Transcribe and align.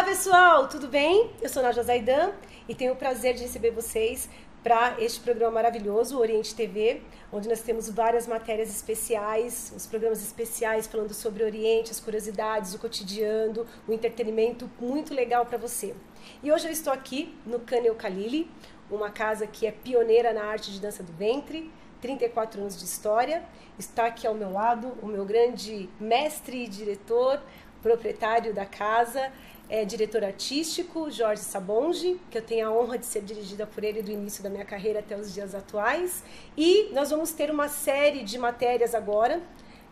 Olá 0.00 0.08
pessoal, 0.08 0.66
tudo 0.66 0.88
bem? 0.88 1.30
Eu 1.42 1.48
sou 1.50 1.62
Naja 1.62 1.82
Zaidan 1.82 2.32
e 2.66 2.74
tenho 2.74 2.94
o 2.94 2.96
prazer 2.96 3.34
de 3.34 3.42
receber 3.42 3.70
vocês 3.70 4.30
para 4.62 4.98
este 4.98 5.20
programa 5.20 5.56
maravilhoso, 5.56 6.18
Oriente 6.18 6.54
TV, 6.54 7.02
onde 7.30 7.46
nós 7.46 7.60
temos 7.60 7.90
várias 7.90 8.26
matérias 8.26 8.70
especiais, 8.70 9.70
os 9.76 9.84
programas 9.84 10.22
especiais 10.22 10.86
falando 10.86 11.12
sobre 11.12 11.42
o 11.42 11.46
Oriente, 11.46 11.90
as 11.90 12.00
curiosidades, 12.00 12.72
o 12.72 12.78
cotidiano, 12.78 13.66
o 13.86 13.92
entretenimento 13.92 14.70
muito 14.80 15.12
legal 15.12 15.44
para 15.44 15.58
você. 15.58 15.94
E 16.42 16.50
hoje 16.50 16.68
eu 16.68 16.72
estou 16.72 16.94
aqui 16.94 17.38
no 17.44 17.60
Canel 17.60 17.94
Khalili, 17.94 18.50
uma 18.90 19.10
casa 19.10 19.46
que 19.46 19.66
é 19.66 19.70
pioneira 19.70 20.32
na 20.32 20.44
arte 20.44 20.72
de 20.72 20.80
dança 20.80 21.02
do 21.02 21.12
ventre, 21.12 21.70
34 22.00 22.62
anos 22.62 22.78
de 22.78 22.86
história. 22.86 23.44
Está 23.78 24.06
aqui 24.06 24.26
ao 24.26 24.34
meu 24.34 24.50
lado 24.50 24.96
o 25.02 25.06
meu 25.06 25.26
grande 25.26 25.90
mestre 26.00 26.64
e 26.64 26.68
diretor, 26.68 27.38
proprietário 27.82 28.54
da 28.54 28.66
casa, 28.66 29.30
é 29.70 29.84
diretor 29.84 30.24
artístico, 30.24 31.08
Jorge 31.12 31.42
Sabonge, 31.42 32.20
que 32.28 32.36
eu 32.36 32.42
tenho 32.42 32.66
a 32.66 32.72
honra 32.72 32.98
de 32.98 33.06
ser 33.06 33.22
dirigida 33.22 33.64
por 33.64 33.84
ele 33.84 34.02
do 34.02 34.10
início 34.10 34.42
da 34.42 34.50
minha 34.50 34.64
carreira 34.64 34.98
até 34.98 35.16
os 35.16 35.32
dias 35.32 35.54
atuais. 35.54 36.24
E 36.56 36.90
nós 36.92 37.10
vamos 37.10 37.30
ter 37.30 37.52
uma 37.52 37.68
série 37.68 38.24
de 38.24 38.36
matérias 38.36 38.94
agora. 38.94 39.40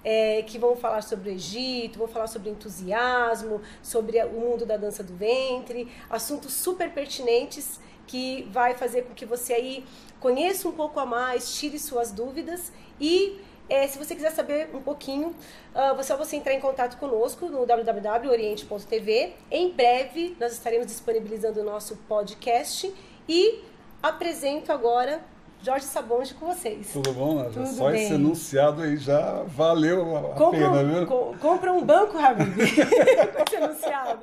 É, 0.04 0.42
que 0.42 0.58
vão 0.58 0.76
falar 0.76 1.02
sobre 1.02 1.28
o 1.28 1.32
Egito, 1.32 1.98
vão 1.98 2.06
falar 2.06 2.28
sobre 2.28 2.48
entusiasmo, 2.48 3.60
sobre 3.82 4.22
o 4.22 4.40
mundo 4.40 4.64
da 4.64 4.76
dança 4.76 5.02
do 5.02 5.12
ventre, 5.12 5.88
assuntos 6.08 6.52
super 6.52 6.92
pertinentes 6.92 7.80
que 8.06 8.48
vai 8.52 8.74
fazer 8.74 9.02
com 9.02 9.12
que 9.12 9.26
você 9.26 9.52
aí 9.52 9.84
conheça 10.20 10.68
um 10.68 10.72
pouco 10.72 11.00
a 11.00 11.04
mais, 11.04 11.52
tire 11.58 11.80
suas 11.80 12.12
dúvidas 12.12 12.72
e 13.00 13.40
é, 13.68 13.86
se 13.86 13.98
você 13.98 14.14
quiser 14.14 14.30
saber 14.32 14.70
um 14.72 14.80
pouquinho, 14.80 15.34
uh, 15.74 16.02
só 16.02 16.16
você 16.16 16.36
entrar 16.36 16.54
em 16.54 16.60
contato 16.60 16.96
conosco 16.98 17.46
no 17.46 17.66
www.oriente.tv. 17.66 19.34
Em 19.50 19.70
breve 19.70 20.36
nós 20.40 20.52
estaremos 20.52 20.86
disponibilizando 20.86 21.60
o 21.60 21.64
nosso 21.64 21.96
podcast 22.08 22.92
e 23.28 23.62
apresento 24.02 24.72
agora 24.72 25.20
Jorge 25.62 25.86
Sabonge 25.86 26.34
com 26.34 26.46
vocês. 26.46 26.92
Tudo 26.92 27.12
bom, 27.12 27.34
Nádia? 27.34 27.66
Só 27.66 27.90
bem. 27.90 28.04
esse 28.04 28.14
enunciado 28.14 28.82
aí 28.82 28.96
já 28.96 29.42
valeu 29.44 30.16
a 30.16 30.34
compra 30.34 30.60
pena, 30.60 30.80
um, 30.80 30.94
viu? 30.94 31.06
Co 31.06 31.36
compra 31.40 31.72
um 31.72 31.84
banco, 31.84 32.16
Habib, 32.16 32.54
com 32.56 33.42
esse 33.42 33.56
enunciado. 33.56 34.22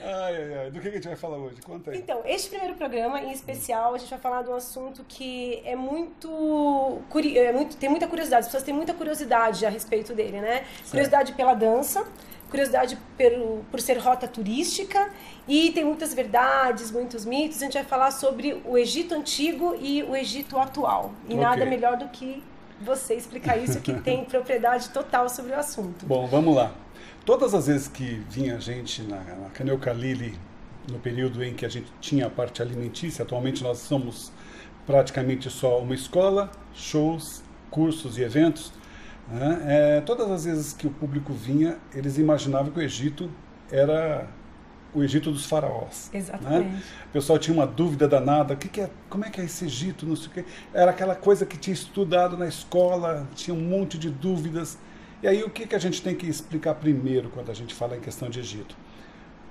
Ai, 0.00 0.36
ai, 0.36 0.58
ai. 0.58 0.70
Do 0.70 0.80
que 0.80 0.88
a 0.88 0.90
gente 0.90 1.06
vai 1.06 1.16
falar 1.16 1.36
hoje? 1.36 1.60
Conta 1.62 1.90
aí. 1.90 1.98
Então, 1.98 2.22
este 2.24 2.50
primeiro 2.50 2.74
programa, 2.74 3.20
em 3.20 3.32
especial, 3.32 3.94
a 3.94 3.98
gente 3.98 4.10
vai 4.10 4.18
falar 4.18 4.42
de 4.42 4.50
um 4.50 4.54
assunto 4.54 5.04
que 5.06 5.60
é 5.64 5.76
muito, 5.76 7.00
é 7.36 7.52
muito 7.52 7.76
tem 7.76 7.88
muita 7.88 8.06
curiosidade. 8.06 8.40
As 8.40 8.46
pessoas 8.46 8.62
têm 8.62 8.74
muita 8.74 8.94
curiosidade 8.94 9.64
a 9.64 9.68
respeito 9.68 10.14
dele, 10.14 10.40
né? 10.40 10.64
Certo. 10.64 10.90
Curiosidade 10.90 11.32
pela 11.32 11.54
dança, 11.54 12.06
curiosidade 12.50 12.98
pelo, 13.16 13.64
por 13.70 13.80
ser 13.80 13.98
rota 13.98 14.28
turística 14.28 15.10
e 15.48 15.72
tem 15.72 15.84
muitas 15.84 16.14
verdades, 16.14 16.90
muitos 16.90 17.24
mitos. 17.24 17.60
A 17.60 17.64
gente 17.64 17.74
vai 17.74 17.84
falar 17.84 18.10
sobre 18.10 18.62
o 18.64 18.78
Egito 18.78 19.14
antigo 19.14 19.76
e 19.80 20.02
o 20.02 20.14
Egito 20.14 20.58
atual. 20.58 21.12
E 21.24 21.32
okay. 21.32 21.36
nada 21.36 21.66
melhor 21.66 21.96
do 21.96 22.08
que 22.08 22.42
você 22.80 23.14
explicar 23.14 23.56
isso, 23.56 23.80
que 23.80 23.94
tem 23.94 24.24
propriedade 24.26 24.90
total 24.90 25.28
sobre 25.28 25.52
o 25.52 25.58
assunto. 25.58 26.04
Bom, 26.06 26.26
vamos 26.26 26.54
lá. 26.54 26.72
Todas 27.24 27.54
as 27.54 27.66
vezes 27.68 27.88
que 27.88 28.22
vinha 28.28 28.60
gente 28.60 29.00
na, 29.02 29.16
na 29.16 29.48
Canel 29.48 29.78
Khalili, 29.78 30.34
no 30.90 30.98
período 30.98 31.42
em 31.42 31.54
que 31.54 31.64
a 31.64 31.68
gente 31.70 31.90
tinha 31.98 32.26
a 32.26 32.30
parte 32.30 32.60
alimentícia, 32.60 33.22
atualmente 33.22 33.62
nós 33.62 33.78
somos 33.78 34.30
praticamente 34.86 35.48
só 35.48 35.80
uma 35.80 35.94
escola, 35.94 36.50
shows, 36.74 37.42
cursos 37.70 38.18
e 38.18 38.22
eventos. 38.22 38.72
Né? 39.26 39.62
É, 39.66 40.00
todas 40.02 40.30
as 40.30 40.44
vezes 40.44 40.74
que 40.74 40.86
o 40.86 40.90
público 40.90 41.32
vinha, 41.32 41.78
eles 41.94 42.18
imaginavam 42.18 42.70
que 42.70 42.78
o 42.78 42.82
Egito 42.82 43.30
era 43.72 44.28
o 44.92 45.02
Egito 45.02 45.30
dos 45.30 45.46
faraós. 45.46 46.10
Né? 46.12 46.18
Exatamente. 46.18 46.68
Né? 46.68 46.82
O 47.08 47.12
pessoal 47.14 47.38
tinha 47.38 47.54
uma 47.56 47.66
dúvida 47.66 48.06
danada, 48.06 48.52
o 48.52 48.56
que, 48.58 48.68
que, 48.68 48.82
é, 48.82 48.90
como 49.08 49.24
é 49.24 49.30
que 49.30 49.40
é 49.40 49.44
esse 49.44 49.64
Egito, 49.64 50.04
não 50.04 50.14
sei 50.14 50.26
o 50.26 50.30
quê. 50.30 50.44
Era 50.74 50.90
aquela 50.90 51.14
coisa 51.14 51.46
que 51.46 51.56
tinha 51.56 51.72
estudado 51.72 52.36
na 52.36 52.46
escola, 52.46 53.26
tinha 53.34 53.54
um 53.54 53.62
monte 53.62 53.96
de 53.96 54.10
dúvidas. 54.10 54.76
E 55.22 55.28
aí 55.28 55.42
o 55.42 55.50
que, 55.50 55.66
que 55.66 55.74
a 55.74 55.78
gente 55.78 56.02
tem 56.02 56.14
que 56.14 56.26
explicar 56.26 56.74
primeiro 56.74 57.30
quando 57.30 57.50
a 57.50 57.54
gente 57.54 57.74
fala 57.74 57.96
em 57.96 58.00
questão 58.00 58.28
de 58.28 58.40
Egito? 58.40 58.76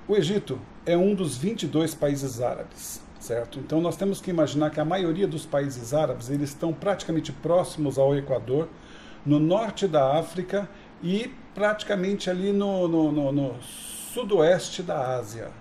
O 0.08 0.16
Egito 0.16 0.60
é 0.86 0.98
um 0.98 1.16
dos 1.16 1.38
22 1.38 1.96
países 1.96 2.42
árabes, 2.42 3.02
certo? 3.20 3.60
Então 3.60 3.80
nós 3.80 3.96
temos 3.96 4.20
que 4.20 4.30
imaginar 4.30 4.70
que 4.70 4.80
a 4.80 4.86
maioria 4.86 5.28
dos 5.28 5.46
países 5.46 5.94
árabes 5.94 6.30
eles 6.30 6.50
estão 6.50 6.74
praticamente 6.74 7.32
próximos 7.32 7.98
ao 7.98 8.16
Equador, 8.16 8.68
no 9.26 9.40
norte 9.40 9.88
da 9.88 10.18
África 10.18 10.70
e 11.02 11.32
praticamente 11.56 12.30
ali 12.30 12.52
no, 12.52 12.88
no, 12.88 13.12
no, 13.12 13.32
no 13.32 13.62
sudoeste 13.62 14.84
da 14.84 15.16
Ásia, 15.16 15.52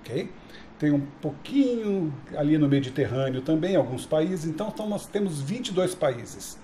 ok? 0.00 0.30
Tem 0.78 0.90
um 0.90 1.00
pouquinho 1.20 2.12
ali 2.36 2.58
no 2.58 2.68
Mediterrâneo 2.68 3.40
também, 3.40 3.76
alguns 3.76 4.04
países. 4.04 4.46
Então, 4.46 4.68
então 4.68 4.88
nós 4.88 5.06
temos 5.06 5.40
22 5.40 5.94
países. 5.94 6.58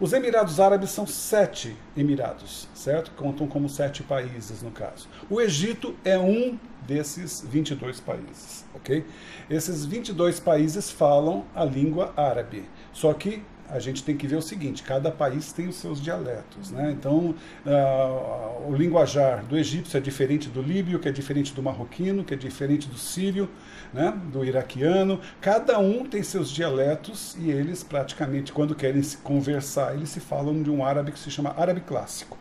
Os 0.00 0.12
Emirados 0.12 0.58
Árabes 0.58 0.90
são 0.90 1.06
sete 1.06 1.76
Emirados, 1.96 2.68
certo? 2.74 3.12
Contam 3.12 3.46
como 3.46 3.68
sete 3.68 4.02
países 4.02 4.60
no 4.60 4.72
caso. 4.72 5.08
O 5.30 5.40
Egito 5.40 5.94
é 6.04 6.18
um 6.18 6.58
desses 6.82 7.40
22 7.46 8.00
países, 8.00 8.64
ok? 8.74 9.06
Esses 9.48 9.84
22 9.84 10.40
países 10.40 10.90
falam 10.90 11.44
a 11.54 11.64
língua 11.64 12.12
árabe, 12.16 12.68
só 12.92 13.14
que 13.14 13.42
a 13.68 13.78
gente 13.78 14.02
tem 14.02 14.16
que 14.16 14.26
ver 14.26 14.36
o 14.36 14.42
seguinte: 14.42 14.82
cada 14.82 15.10
país 15.10 15.52
tem 15.52 15.68
os 15.68 15.76
seus 15.76 16.00
dialetos. 16.00 16.70
Né? 16.70 16.90
Então, 16.92 17.34
uh, 17.64 18.68
o 18.68 18.74
linguajar 18.74 19.44
do 19.44 19.56
egípcio 19.56 19.96
é 19.96 20.00
diferente 20.00 20.48
do 20.48 20.62
líbio, 20.62 20.98
que 20.98 21.08
é 21.08 21.12
diferente 21.12 21.54
do 21.54 21.62
marroquino, 21.62 22.24
que 22.24 22.34
é 22.34 22.36
diferente 22.36 22.88
do 22.88 22.98
sírio, 22.98 23.48
né? 23.92 24.16
do 24.32 24.44
iraquiano. 24.44 25.20
Cada 25.40 25.78
um 25.78 26.04
tem 26.04 26.22
seus 26.22 26.50
dialetos 26.50 27.36
e 27.38 27.50
eles, 27.50 27.82
praticamente, 27.82 28.52
quando 28.52 28.74
querem 28.74 29.02
se 29.02 29.18
conversar, 29.18 29.94
eles 29.94 30.08
se 30.08 30.20
falam 30.20 30.62
de 30.62 30.70
um 30.70 30.84
árabe 30.84 31.12
que 31.12 31.18
se 31.18 31.30
chama 31.30 31.54
árabe 31.56 31.80
clássico, 31.80 32.38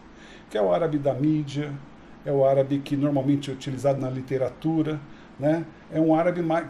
que 0.50 0.58
é 0.58 0.62
o 0.62 0.72
árabe 0.72 0.98
da 0.98 1.14
mídia, 1.14 1.72
é 2.26 2.32
o 2.32 2.46
árabe 2.46 2.80
que 2.80 2.96
normalmente 2.96 3.50
é 3.50 3.54
utilizado 3.54 4.00
na 4.00 4.10
literatura 4.10 5.00
né? 5.40 5.66
É 5.92 6.00
um 6.00 6.16
árabe 6.16 6.42
mais, 6.42 6.68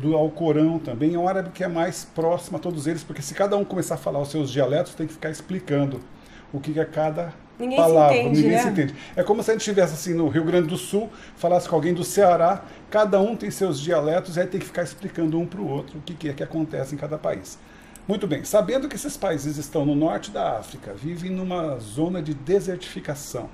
do 0.00 0.16
Alcorão 0.16 0.78
também, 0.78 1.14
é 1.14 1.18
um 1.18 1.28
árabe 1.28 1.50
que 1.50 1.64
é 1.64 1.68
mais 1.68 2.04
próximo 2.04 2.56
a 2.56 2.60
todos 2.60 2.86
eles, 2.86 3.02
porque 3.02 3.22
se 3.22 3.34
cada 3.34 3.56
um 3.56 3.64
começar 3.64 3.94
a 3.94 3.98
falar 3.98 4.20
os 4.20 4.30
seus 4.30 4.50
dialetos, 4.50 4.94
tem 4.94 5.06
que 5.06 5.12
ficar 5.12 5.30
explicando 5.30 6.00
o 6.52 6.60
que 6.60 6.78
é 6.78 6.84
cada 6.84 7.32
Ninguém 7.58 7.78
palavra. 7.78 8.14
Se 8.14 8.20
entende, 8.20 8.36
Ninguém 8.36 8.56
né? 8.56 8.62
se 8.62 8.68
entende. 8.68 8.94
É 9.14 9.22
como 9.22 9.42
se 9.42 9.50
a 9.50 9.54
gente 9.54 9.62
estivesse 9.62 9.94
assim 9.94 10.14
no 10.14 10.28
Rio 10.28 10.44
Grande 10.44 10.68
do 10.68 10.76
Sul, 10.76 11.10
falasse 11.36 11.68
com 11.68 11.74
alguém 11.74 11.94
do 11.94 12.04
Ceará, 12.04 12.64
cada 12.90 13.20
um 13.20 13.34
tem 13.34 13.50
seus 13.50 13.80
dialetos, 13.80 14.36
e 14.36 14.40
aí 14.40 14.46
tem 14.46 14.60
que 14.60 14.66
ficar 14.66 14.82
explicando 14.82 15.38
um 15.38 15.46
para 15.46 15.60
o 15.60 15.68
outro 15.68 15.98
o 15.98 16.02
que 16.02 16.28
é 16.28 16.32
que 16.32 16.42
acontece 16.42 16.94
em 16.94 16.98
cada 16.98 17.16
país. 17.16 17.58
Muito 18.06 18.26
bem, 18.26 18.44
sabendo 18.44 18.88
que 18.88 18.94
esses 18.94 19.16
países 19.16 19.56
estão 19.56 19.84
no 19.84 19.94
norte 19.94 20.30
da 20.30 20.58
África, 20.58 20.94
vivem 20.94 21.30
numa 21.30 21.76
zona 21.78 22.22
de 22.22 22.34
desertificação, 22.34 23.48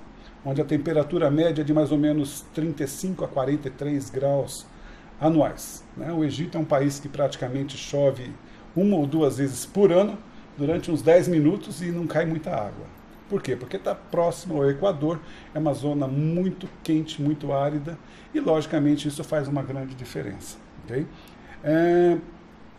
onde 0.44 0.60
a 0.60 0.64
temperatura 0.64 1.30
média 1.30 1.62
é 1.62 1.64
de 1.64 1.72
mais 1.72 1.92
ou 1.92 1.98
menos 1.98 2.44
35 2.54 3.24
a 3.24 3.28
43 3.28 4.10
graus 4.10 4.66
anuais. 5.20 5.84
Né? 5.96 6.12
O 6.12 6.24
Egito 6.24 6.58
é 6.58 6.60
um 6.60 6.64
país 6.64 6.98
que 6.98 7.08
praticamente 7.08 7.76
chove 7.76 8.32
uma 8.74 8.96
ou 8.96 9.06
duas 9.06 9.38
vezes 9.38 9.64
por 9.64 9.92
ano, 9.92 10.18
durante 10.56 10.90
uns 10.90 11.02
10 11.02 11.28
minutos 11.28 11.80
e 11.82 11.90
não 11.90 12.06
cai 12.06 12.26
muita 12.26 12.50
água. 12.50 12.86
Por 13.28 13.40
quê? 13.40 13.56
Porque 13.56 13.76
está 13.76 13.94
próximo 13.94 14.56
ao 14.56 14.68
Equador, 14.68 15.18
é 15.54 15.58
uma 15.58 15.72
zona 15.72 16.06
muito 16.06 16.68
quente, 16.82 17.22
muito 17.22 17.52
árida, 17.52 17.98
e 18.34 18.40
logicamente 18.40 19.08
isso 19.08 19.24
faz 19.24 19.48
uma 19.48 19.62
grande 19.62 19.94
diferença. 19.94 20.58
Okay? 20.84 21.06
É, 21.64 22.18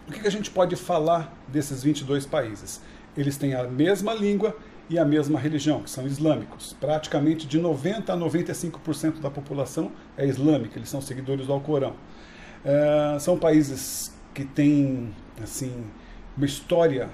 o 0.07 0.11
que 0.11 0.27
a 0.27 0.29
gente 0.29 0.51
pode 0.51 0.75
falar 0.75 1.35
desses 1.47 1.81
22 1.81 2.25
países? 2.25 2.81
Eles 3.15 3.37
têm 3.37 3.55
a 3.55 3.63
mesma 3.63 4.13
língua 4.13 4.55
e 4.93 4.99
a 4.99 5.03
mesma 5.03 5.39
religião, 5.39 5.81
que 5.81 5.89
são 5.89 6.05
islâmicos. 6.05 6.75
Praticamente 6.79 7.47
de 7.47 7.59
90% 7.59 8.09
a 8.09 8.15
95% 8.15 9.19
da 9.19 9.31
população 9.31 9.91
é 10.15 10.23
islâmica, 10.23 10.77
eles 10.77 10.87
são 10.87 11.01
seguidores 11.01 11.47
do 11.47 11.53
Alcorão. 11.53 11.95
É, 12.63 13.17
são 13.19 13.35
países 13.35 14.13
que 14.35 14.45
têm 14.45 15.11
assim, 15.41 15.83
uma 16.37 16.45
história 16.45 17.09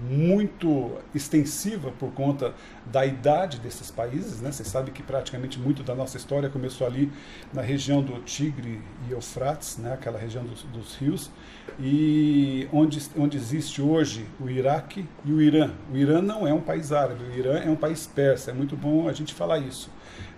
muito 0.00 0.98
extensiva 1.14 1.92
por 1.92 2.12
conta 2.12 2.54
da 2.86 3.06
idade 3.06 3.58
desses 3.58 3.90
países. 3.90 4.40
Né? 4.40 4.50
Você 4.50 4.64
sabe 4.64 4.90
que 4.90 5.02
praticamente 5.02 5.58
muito 5.58 5.82
da 5.82 5.94
nossa 5.94 6.16
história 6.16 6.48
começou 6.48 6.86
ali 6.86 7.10
na 7.52 7.62
região 7.62 8.02
do 8.02 8.20
Tigre 8.20 8.80
e 9.08 9.12
Eufrates, 9.12 9.78
né? 9.78 9.92
aquela 9.92 10.18
região 10.18 10.44
dos, 10.44 10.62
dos 10.64 10.96
rios, 10.96 11.30
e 11.78 12.68
onde, 12.72 13.00
onde 13.16 13.36
existe 13.36 13.80
hoje 13.80 14.26
o 14.40 14.48
Iraque 14.48 15.06
e 15.24 15.32
o 15.32 15.40
Irã. 15.40 15.70
O 15.92 15.96
Irã 15.96 16.20
não 16.20 16.46
é 16.46 16.52
um 16.52 16.60
país 16.60 16.92
árabe, 16.92 17.24
o 17.24 17.38
Irã 17.38 17.58
é 17.58 17.70
um 17.70 17.76
país 17.76 18.06
persa. 18.06 18.50
É 18.50 18.54
muito 18.54 18.76
bom 18.76 19.08
a 19.08 19.12
gente 19.12 19.32
falar 19.34 19.58
isso. 19.58 19.90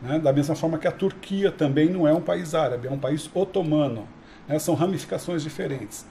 Né? 0.02 0.18
Da 0.18 0.32
mesma 0.32 0.54
forma 0.54 0.78
que 0.78 0.86
a 0.86 0.92
Turquia 0.92 1.50
também 1.50 1.88
não 1.88 2.06
é 2.06 2.12
um 2.12 2.20
país 2.20 2.54
árabe, 2.54 2.88
é 2.88 2.90
um 2.90 2.98
país 2.98 3.30
otomano. 3.34 4.06
Né? 4.46 4.58
São 4.58 4.74
ramificações 4.74 5.42
diferentes. 5.42 6.06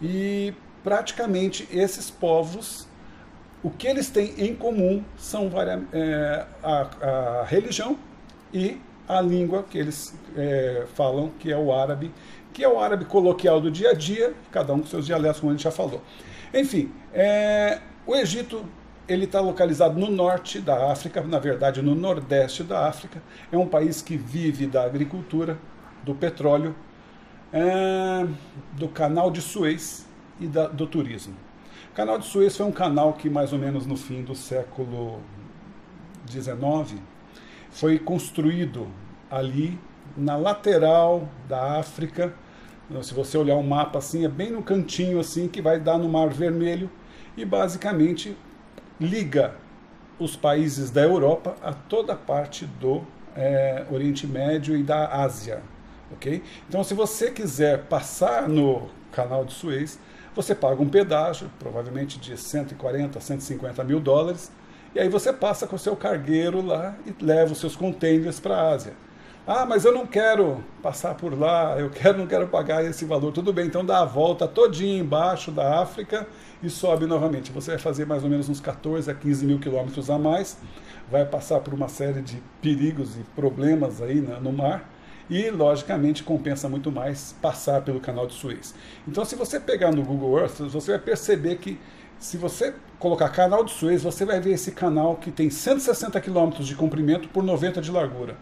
E 0.00 0.52
praticamente 0.86 1.66
esses 1.72 2.12
povos, 2.12 2.86
o 3.60 3.68
que 3.68 3.88
eles 3.88 4.08
têm 4.08 4.32
em 4.38 4.54
comum 4.54 5.02
são 5.16 5.50
é, 5.92 6.46
a, 6.62 7.40
a 7.40 7.44
religião 7.44 7.98
e 8.54 8.80
a 9.08 9.20
língua 9.20 9.64
que 9.64 9.76
eles 9.76 10.16
é, 10.36 10.86
falam, 10.94 11.32
que 11.40 11.50
é 11.50 11.58
o 11.58 11.74
árabe, 11.74 12.14
que 12.52 12.62
é 12.62 12.68
o 12.68 12.78
árabe 12.78 13.04
coloquial 13.04 13.60
do 13.60 13.68
dia 13.68 13.90
a 13.90 13.94
dia, 13.94 14.32
cada 14.52 14.72
um 14.72 14.78
com 14.78 14.86
seus 14.86 15.04
dialetos, 15.04 15.40
como 15.40 15.50
a 15.50 15.56
gente 15.56 15.64
já 15.64 15.72
falou. 15.72 16.00
Enfim, 16.54 16.92
é, 17.12 17.80
o 18.06 18.14
Egito 18.14 18.64
ele 19.08 19.24
está 19.24 19.40
localizado 19.40 19.98
no 19.98 20.08
norte 20.08 20.60
da 20.60 20.92
África, 20.92 21.20
na 21.20 21.40
verdade 21.40 21.82
no 21.82 21.96
nordeste 21.96 22.62
da 22.62 22.86
África. 22.86 23.20
É 23.50 23.58
um 23.58 23.66
país 23.66 24.02
que 24.02 24.16
vive 24.16 24.68
da 24.68 24.84
agricultura, 24.84 25.58
do 26.04 26.14
petróleo, 26.14 26.76
é, 27.52 28.24
do 28.78 28.86
canal 28.86 29.32
de 29.32 29.40
Suez 29.40 30.05
e 30.40 30.46
da, 30.46 30.66
do 30.68 30.86
turismo. 30.86 31.34
O 31.90 31.94
canal 31.94 32.18
de 32.18 32.26
Suez 32.26 32.56
foi 32.56 32.66
um 32.66 32.72
canal 32.72 33.14
que 33.14 33.28
mais 33.28 33.52
ou 33.52 33.58
menos 33.58 33.86
no 33.86 33.96
fim 33.96 34.22
do 34.22 34.34
século 34.34 35.20
XIX 36.28 37.00
foi 37.70 37.98
construído 37.98 38.88
ali 39.30 39.78
na 40.16 40.36
lateral 40.36 41.28
da 41.48 41.78
África. 41.78 42.34
Se 43.02 43.12
você 43.12 43.36
olhar 43.36 43.56
um 43.56 43.62
mapa 43.62 43.98
assim, 43.98 44.24
é 44.24 44.28
bem 44.28 44.50
no 44.50 44.62
cantinho 44.62 45.18
assim 45.18 45.48
que 45.48 45.60
vai 45.60 45.78
dar 45.78 45.98
no 45.98 46.08
Mar 46.08 46.28
Vermelho 46.28 46.90
e 47.36 47.44
basicamente 47.44 48.36
liga 49.00 49.54
os 50.18 50.36
países 50.36 50.90
da 50.90 51.02
Europa 51.02 51.56
a 51.62 51.72
toda 51.72 52.14
parte 52.14 52.64
do 52.64 53.02
é, 53.34 53.84
Oriente 53.90 54.26
Médio 54.26 54.76
e 54.76 54.82
da 54.82 55.22
Ásia. 55.22 55.62
ok? 56.12 56.42
Então, 56.68 56.82
se 56.82 56.94
você 56.94 57.30
quiser 57.30 57.84
passar 57.84 58.48
no 58.48 58.88
canal 59.12 59.44
de 59.44 59.52
Suez, 59.52 59.98
você 60.36 60.54
paga 60.54 60.82
um 60.82 60.88
pedágio, 60.88 61.50
provavelmente 61.58 62.20
de 62.20 62.36
140, 62.36 63.18
150 63.18 63.82
mil 63.82 63.98
dólares, 63.98 64.52
e 64.94 65.00
aí 65.00 65.08
você 65.08 65.32
passa 65.32 65.66
com 65.66 65.76
o 65.76 65.78
seu 65.78 65.96
cargueiro 65.96 66.64
lá 66.64 66.94
e 67.06 67.24
leva 67.24 67.52
os 67.52 67.58
seus 67.58 67.74
containers 67.74 68.38
para 68.38 68.54
a 68.54 68.70
Ásia. 68.70 68.92
Ah, 69.46 69.64
mas 69.64 69.84
eu 69.84 69.92
não 69.92 70.06
quero 70.06 70.62
passar 70.82 71.14
por 71.14 71.38
lá, 71.38 71.78
eu 71.78 71.88
quero, 71.88 72.18
não 72.18 72.26
quero 72.26 72.48
pagar 72.48 72.84
esse 72.84 73.04
valor. 73.04 73.32
Tudo 73.32 73.52
bem, 73.52 73.66
então 73.66 73.84
dá 73.84 74.00
a 74.00 74.04
volta 74.04 74.46
todinha 74.46 74.98
embaixo 74.98 75.50
da 75.50 75.80
África 75.80 76.26
e 76.62 76.68
sobe 76.68 77.06
novamente. 77.06 77.52
Você 77.52 77.70
vai 77.70 77.78
fazer 77.78 78.06
mais 78.06 78.24
ou 78.24 78.28
menos 78.28 78.48
uns 78.48 78.60
14 78.60 79.10
a 79.10 79.14
15 79.14 79.46
mil 79.46 79.58
quilômetros 79.58 80.10
a 80.10 80.18
mais, 80.18 80.58
vai 81.10 81.24
passar 81.24 81.60
por 81.60 81.72
uma 81.72 81.88
série 81.88 82.20
de 82.20 82.42
perigos 82.60 83.16
e 83.16 83.20
problemas 83.34 84.02
aí 84.02 84.20
no 84.20 84.52
mar 84.52 84.95
e, 85.28 85.50
logicamente, 85.50 86.22
compensa 86.22 86.68
muito 86.68 86.90
mais 86.92 87.34
passar 87.42 87.82
pelo 87.82 88.00
canal 88.00 88.26
de 88.26 88.34
Suez. 88.34 88.74
Então, 89.06 89.24
se 89.24 89.34
você 89.34 89.58
pegar 89.58 89.92
no 89.92 90.02
Google 90.02 90.38
Earth, 90.38 90.58
você 90.60 90.92
vai 90.92 91.00
perceber 91.00 91.56
que 91.56 91.78
se 92.18 92.36
você 92.36 92.74
colocar 92.98 93.28
canal 93.28 93.64
de 93.64 93.72
Suez, 93.72 94.02
você 94.02 94.24
vai 94.24 94.40
ver 94.40 94.52
esse 94.52 94.72
canal 94.72 95.16
que 95.16 95.30
tem 95.30 95.50
160 95.50 96.20
quilômetros 96.20 96.66
de 96.66 96.74
comprimento 96.74 97.28
por 97.28 97.42
90 97.42 97.80
de 97.80 97.90
largura. 97.90 98.36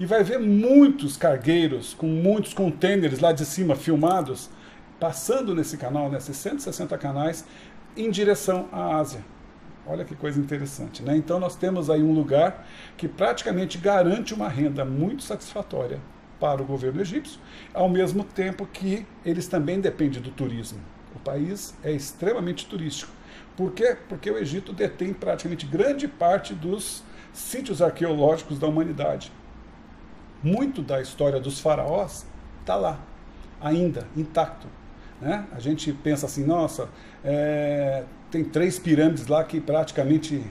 E 0.00 0.06
vai 0.06 0.22
ver 0.22 0.38
muitos 0.38 1.16
cargueiros 1.16 1.92
com 1.92 2.06
muitos 2.06 2.54
containers 2.54 3.18
lá 3.18 3.32
de 3.32 3.44
cima 3.44 3.74
filmados 3.74 4.48
passando 4.98 5.54
nesse 5.54 5.76
canal, 5.76 6.10
nesses 6.10 6.36
160 6.36 6.96
canais, 6.98 7.44
em 7.96 8.10
direção 8.10 8.68
à 8.72 8.96
Ásia. 8.96 9.20
Olha 9.86 10.04
que 10.04 10.14
coisa 10.14 10.38
interessante, 10.40 11.02
né? 11.02 11.16
Então 11.16 11.40
nós 11.40 11.56
temos 11.56 11.90
aí 11.90 12.02
um 12.02 12.12
lugar 12.12 12.66
que 12.96 13.08
praticamente 13.08 13.78
garante 13.78 14.34
uma 14.34 14.48
renda 14.48 14.84
muito 14.84 15.22
satisfatória 15.22 15.98
para 16.38 16.62
o 16.62 16.64
governo 16.64 17.00
egípcio, 17.00 17.40
ao 17.74 17.88
mesmo 17.88 18.24
tempo 18.24 18.66
que 18.66 19.06
eles 19.24 19.46
também 19.48 19.80
dependem 19.80 20.20
do 20.20 20.30
turismo. 20.30 20.80
O 21.14 21.18
país 21.18 21.74
é 21.82 21.90
extremamente 21.90 22.66
turístico. 22.66 23.12
Por 23.56 23.72
quê? 23.72 23.96
Porque 24.08 24.30
o 24.30 24.38
Egito 24.38 24.72
detém 24.72 25.12
praticamente 25.12 25.66
grande 25.66 26.06
parte 26.06 26.54
dos 26.54 27.02
sítios 27.32 27.82
arqueológicos 27.82 28.58
da 28.58 28.66
humanidade. 28.66 29.32
Muito 30.42 30.80
da 30.80 31.00
história 31.00 31.40
dos 31.40 31.58
faraós 31.58 32.24
está 32.60 32.76
lá, 32.76 33.00
ainda 33.60 34.06
intacto. 34.16 34.68
Né? 35.20 35.44
A 35.52 35.58
gente 35.58 35.92
pensa 35.92 36.26
assim, 36.26 36.44
nossa, 36.44 36.88
é, 37.24 38.04
tem 38.30 38.44
três 38.44 38.78
pirâmides 38.78 39.26
lá 39.26 39.42
que 39.42 39.60
praticamente. 39.60 40.42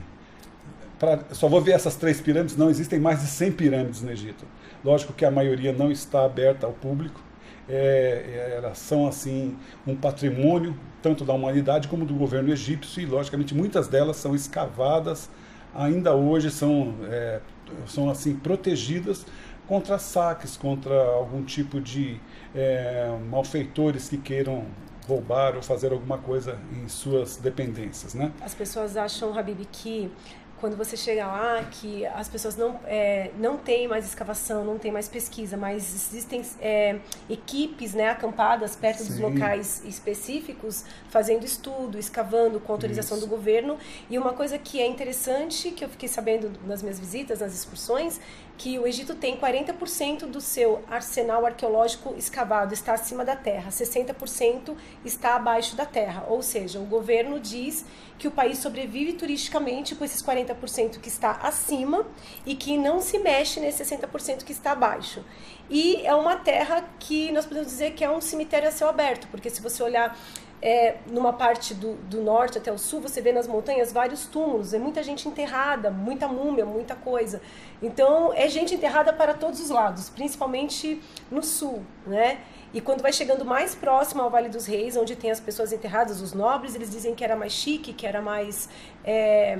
Pra, 0.98 1.20
só 1.30 1.48
vou 1.48 1.60
ver 1.60 1.72
essas 1.72 1.94
três 1.94 2.20
pirâmides, 2.20 2.56
não, 2.56 2.68
existem 2.68 2.98
mais 2.98 3.20
de 3.20 3.28
100 3.28 3.52
pirâmides 3.52 4.02
no 4.02 4.10
Egito. 4.10 4.44
Lógico 4.84 5.12
que 5.12 5.24
a 5.24 5.30
maioria 5.30 5.72
não 5.72 5.90
está 5.90 6.24
aberta 6.24 6.66
ao 6.66 6.72
público, 6.72 7.20
é, 7.68 8.24
é, 8.52 8.56
elas 8.56 8.78
são 8.78 9.06
assim 9.06 9.56
um 9.86 9.94
patrimônio 9.94 10.74
tanto 11.02 11.24
da 11.24 11.34
humanidade 11.34 11.86
como 11.86 12.06
do 12.06 12.14
governo 12.14 12.50
egípcio 12.50 13.02
e 13.02 13.06
logicamente 13.06 13.54
muitas 13.54 13.86
delas 13.88 14.16
são 14.16 14.34
escavadas 14.34 15.28
ainda 15.74 16.14
hoje 16.14 16.50
são 16.50 16.94
é, 17.10 17.40
são 17.86 18.08
assim 18.08 18.34
protegidas 18.34 19.26
contra 19.66 19.98
saques 19.98 20.56
contra 20.56 20.94
algum 20.94 21.44
tipo 21.44 21.78
de 21.78 22.18
é, 22.54 23.14
malfeitores 23.28 24.08
que 24.08 24.16
queiram 24.16 24.64
roubar 25.06 25.54
ou 25.56 25.62
fazer 25.62 25.92
alguma 25.92 26.18
coisa 26.18 26.58
em 26.70 26.86
suas 26.86 27.38
dependências, 27.38 28.12
né? 28.12 28.30
As 28.42 28.54
pessoas 28.54 28.94
acham, 28.94 29.36
Habib, 29.36 29.66
que 29.72 30.10
quando 30.60 30.76
você 30.76 30.96
chega 30.96 31.26
lá, 31.26 31.64
que 31.70 32.04
as 32.06 32.28
pessoas 32.28 32.56
não, 32.56 32.80
é, 32.86 33.30
não 33.38 33.56
têm 33.56 33.86
mais 33.86 34.06
escavação, 34.06 34.64
não 34.64 34.78
tem 34.78 34.90
mais 34.90 35.08
pesquisa, 35.08 35.56
mas 35.56 35.94
existem 35.94 36.42
é, 36.60 36.98
equipes 37.28 37.94
né, 37.94 38.10
acampadas 38.10 38.74
perto 38.76 39.02
Sim. 39.02 39.08
dos 39.08 39.18
locais 39.18 39.82
específicos, 39.84 40.84
fazendo 41.08 41.44
estudo, 41.44 41.98
escavando 41.98 42.60
com 42.60 42.72
autorização 42.72 43.18
Isso. 43.18 43.26
do 43.26 43.30
governo. 43.30 43.78
E 44.10 44.18
uma 44.18 44.32
coisa 44.32 44.58
que 44.58 44.80
é 44.80 44.86
interessante, 44.86 45.70
que 45.70 45.84
eu 45.84 45.88
fiquei 45.88 46.08
sabendo 46.08 46.50
nas 46.66 46.82
minhas 46.82 46.98
visitas, 46.98 47.40
nas 47.40 47.54
excursões, 47.54 48.20
que 48.58 48.76
o 48.76 48.86
Egito 48.88 49.14
tem 49.14 49.36
40% 49.36 50.26
do 50.26 50.40
seu 50.40 50.82
arsenal 50.90 51.46
arqueológico 51.46 52.12
escavado 52.18 52.74
está 52.74 52.92
acima 52.92 53.24
da 53.24 53.36
terra, 53.36 53.70
60% 53.70 54.76
está 55.04 55.36
abaixo 55.36 55.76
da 55.76 55.86
terra. 55.86 56.26
Ou 56.28 56.42
seja, 56.42 56.80
o 56.80 56.84
governo 56.84 57.38
diz 57.38 57.84
que 58.18 58.26
o 58.26 58.32
país 58.32 58.58
sobrevive 58.58 59.12
turisticamente 59.12 59.94
com 59.94 60.04
esses 60.04 60.20
40% 60.20 60.98
que 60.98 61.08
está 61.08 61.38
acima 61.40 62.04
e 62.44 62.56
que 62.56 62.76
não 62.76 63.00
se 63.00 63.18
mexe 63.20 63.60
nesse 63.60 63.84
60% 63.84 64.42
que 64.42 64.50
está 64.50 64.72
abaixo. 64.72 65.24
E 65.70 66.04
é 66.04 66.14
uma 66.14 66.34
terra 66.34 66.84
que 66.98 67.30
nós 67.30 67.46
podemos 67.46 67.68
dizer 67.68 67.92
que 67.92 68.02
é 68.02 68.10
um 68.10 68.20
cemitério 68.20 68.68
a 68.68 68.72
céu 68.72 68.88
aberto, 68.88 69.28
porque 69.28 69.48
se 69.50 69.62
você 69.62 69.84
olhar 69.84 70.18
é, 70.60 70.96
numa 71.06 71.32
parte 71.32 71.72
do, 71.72 71.94
do 71.94 72.20
norte 72.20 72.58
até 72.58 72.72
o 72.72 72.78
sul, 72.78 73.00
você 73.00 73.20
vê 73.20 73.32
nas 73.32 73.46
montanhas 73.46 73.92
vários 73.92 74.26
túmulos, 74.26 74.74
é 74.74 74.78
muita 74.78 75.02
gente 75.02 75.28
enterrada, 75.28 75.90
muita 75.90 76.26
múmia, 76.26 76.66
muita 76.66 76.94
coisa. 76.96 77.40
Então, 77.80 78.32
é 78.34 78.48
gente 78.48 78.74
enterrada 78.74 79.12
para 79.12 79.34
todos 79.34 79.60
os 79.60 79.70
lados, 79.70 80.08
principalmente 80.10 81.00
no 81.30 81.42
sul, 81.42 81.82
né? 82.06 82.38
E 82.74 82.80
quando 82.80 83.00
vai 83.00 83.12
chegando 83.12 83.44
mais 83.44 83.74
próximo 83.74 84.20
ao 84.20 84.30
Vale 84.30 84.48
dos 84.48 84.66
Reis, 84.66 84.96
onde 84.96 85.16
tem 85.16 85.30
as 85.30 85.40
pessoas 85.40 85.72
enterradas, 85.72 86.20
os 86.20 86.34
nobres, 86.34 86.74
eles 86.74 86.90
dizem 86.90 87.14
que 87.14 87.24
era 87.24 87.34
mais 87.34 87.52
chique, 87.52 87.92
que 87.92 88.06
era 88.06 88.20
mais. 88.20 88.68
É, 89.04 89.56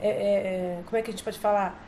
é, 0.00 0.08
é, 0.08 0.78
como 0.84 0.96
é 0.96 1.02
que 1.02 1.10
a 1.10 1.12
gente 1.12 1.24
pode 1.24 1.38
falar? 1.38 1.82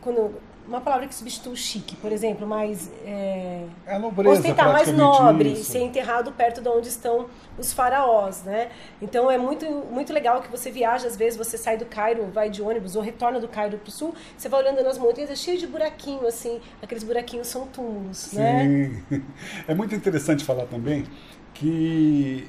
Quando, 0.00 0.40
uma 0.68 0.80
palavra 0.80 1.06
que 1.06 1.14
substitui 1.14 1.52
o 1.52 1.56
chique, 1.56 1.96
por 1.96 2.10
exemplo, 2.10 2.46
mais. 2.46 2.90
É, 3.04 3.64
é 3.86 3.98
nobreza, 3.98 4.40
ostentar, 4.40 4.72
mais 4.72 4.92
nobre, 4.92 5.52
isso. 5.52 5.72
ser 5.72 5.80
enterrado 5.80 6.32
perto 6.32 6.60
de 6.60 6.68
onde 6.68 6.88
estão 6.88 7.26
os 7.58 7.72
faraós, 7.72 8.42
né? 8.42 8.70
Então 9.00 9.30
é 9.30 9.38
muito, 9.38 9.64
muito 9.90 10.12
legal 10.12 10.42
que 10.42 10.50
você 10.50 10.70
viaja, 10.70 11.06
às 11.06 11.16
vezes 11.16 11.36
você 11.36 11.56
sai 11.56 11.76
do 11.76 11.86
Cairo, 11.86 12.26
vai 12.32 12.50
de 12.50 12.62
ônibus 12.62 12.96
ou 12.96 13.02
retorna 13.02 13.40
do 13.40 13.48
Cairo 13.48 13.78
para 13.78 13.88
o 13.88 13.92
sul, 13.92 14.14
você 14.36 14.48
vai 14.48 14.62
olhando 14.62 14.82
nas 14.82 14.98
montanhas, 14.98 15.30
é 15.30 15.36
cheio 15.36 15.58
de 15.58 15.66
buraquinho, 15.66 16.26
assim, 16.26 16.60
aqueles 16.82 17.04
buraquinhos 17.04 17.46
são 17.46 17.66
túmulos, 17.66 18.18
Sim. 18.18 18.38
né? 18.38 19.02
É 19.68 19.74
muito 19.74 19.94
interessante 19.94 20.44
falar 20.44 20.66
também 20.66 21.06
que 21.54 22.48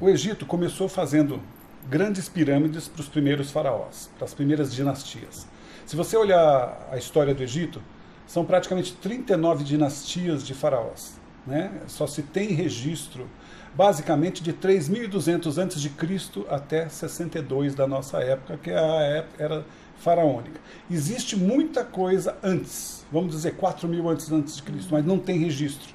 o 0.00 0.08
Egito 0.08 0.46
começou 0.46 0.88
fazendo 0.88 1.40
grandes 1.88 2.28
pirâmides 2.28 2.88
para 2.88 3.00
os 3.00 3.08
primeiros 3.08 3.50
faraós, 3.50 4.10
para 4.16 4.24
as 4.24 4.34
primeiras 4.34 4.72
dinastias. 4.74 5.46
Se 5.86 5.96
você 5.96 6.16
olhar 6.16 6.88
a 6.90 6.96
história 6.96 7.34
do 7.34 7.42
Egito, 7.42 7.82
são 8.26 8.42
praticamente 8.42 8.94
39 8.94 9.64
dinastias 9.64 10.46
de 10.46 10.54
faraós. 10.54 11.20
Né? 11.46 11.70
Só 11.86 12.06
se 12.06 12.22
tem 12.22 12.52
registro, 12.52 13.28
basicamente, 13.74 14.42
de 14.42 14.54
3.200 14.54 15.58
a.C. 15.58 16.46
até 16.48 16.88
62 16.88 17.74
da 17.74 17.86
nossa 17.86 18.18
época, 18.20 18.56
que 18.56 18.70
é 18.70 18.78
a 18.78 19.26
era 19.38 19.66
faraônica. 19.98 20.58
Existe 20.90 21.36
muita 21.36 21.84
coisa 21.84 22.34
antes, 22.42 23.04
vamos 23.12 23.32
dizer 23.32 23.56
4 23.56 23.86
mil 23.86 24.08
antes, 24.08 24.32
antes 24.32 24.56
de 24.56 24.62
Cristo, 24.62 24.88
mas 24.90 25.04
não 25.04 25.18
tem 25.18 25.38
registro. 25.38 25.94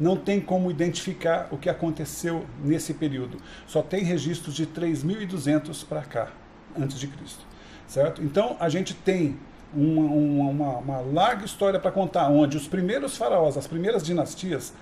Não 0.00 0.16
tem 0.16 0.40
como 0.40 0.70
identificar 0.70 1.48
o 1.50 1.58
que 1.58 1.68
aconteceu 1.68 2.46
nesse 2.64 2.94
período. 2.94 3.36
Só 3.66 3.82
tem 3.82 4.04
registros 4.04 4.54
de 4.54 4.66
3.200 4.66 5.84
para 5.84 6.02
cá, 6.02 6.32
antes 6.78 6.98
de 6.98 7.08
Cristo 7.08 7.46
certo? 7.88 8.22
Então 8.22 8.56
a 8.60 8.68
gente 8.68 8.94
tem 8.94 9.36
uma, 9.74 10.50
uma, 10.50 10.78
uma 10.78 11.00
larga 11.00 11.44
história 11.44 11.80
para 11.80 11.90
contar, 11.90 12.28
onde 12.28 12.56
os 12.56 12.68
primeiros 12.68 13.16
faraós, 13.16 13.56
as 13.56 13.66
primeiras 13.66 14.02
dinastias, 14.02 14.72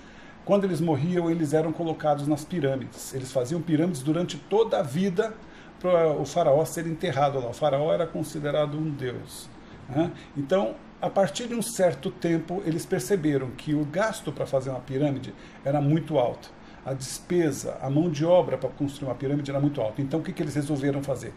quando 0.45 0.63
eles 0.63 0.79
morriam, 0.79 1.29
eles 1.29 1.53
eram 1.53 1.73
colocados 1.73 2.27
nas 2.27 2.45
pirâmides. 2.45 3.13
Eles 3.13 3.31
faziam 3.31 3.61
pirâmides 3.61 4.01
durante 4.01 4.37
toda 4.37 4.79
a 4.79 4.83
vida 4.83 5.33
para 5.79 6.13
o 6.13 6.25
faraó 6.25 6.63
ser 6.63 6.87
enterrado 6.87 7.39
lá. 7.39 7.49
O 7.49 7.53
faraó 7.53 7.93
era 7.93 8.07
considerado 8.07 8.77
um 8.77 8.89
deus. 8.89 9.49
Né? 9.89 10.11
Então, 10.37 10.75
a 11.01 11.09
partir 11.09 11.47
de 11.47 11.53
um 11.53 11.61
certo 11.61 12.09
tempo, 12.09 12.63
eles 12.65 12.85
perceberam 12.85 13.51
que 13.51 13.75
o 13.75 13.83
gasto 13.83 14.31
para 14.31 14.45
fazer 14.45 14.69
uma 14.69 14.79
pirâmide 14.79 15.33
era 15.65 15.81
muito 15.81 16.17
alto. 16.17 16.49
A 16.85 16.93
despesa, 16.93 17.77
a 17.81 17.89
mão 17.89 18.09
de 18.09 18.25
obra 18.25 18.57
para 18.57 18.69
construir 18.69 19.09
uma 19.09 19.15
pirâmide 19.15 19.51
era 19.51 19.59
muito 19.59 19.81
alta. 19.81 20.01
Então, 20.01 20.21
o 20.21 20.23
que, 20.23 20.31
que 20.31 20.41
eles 20.41 20.55
resolveram 20.55 21.03
fazer? 21.03 21.33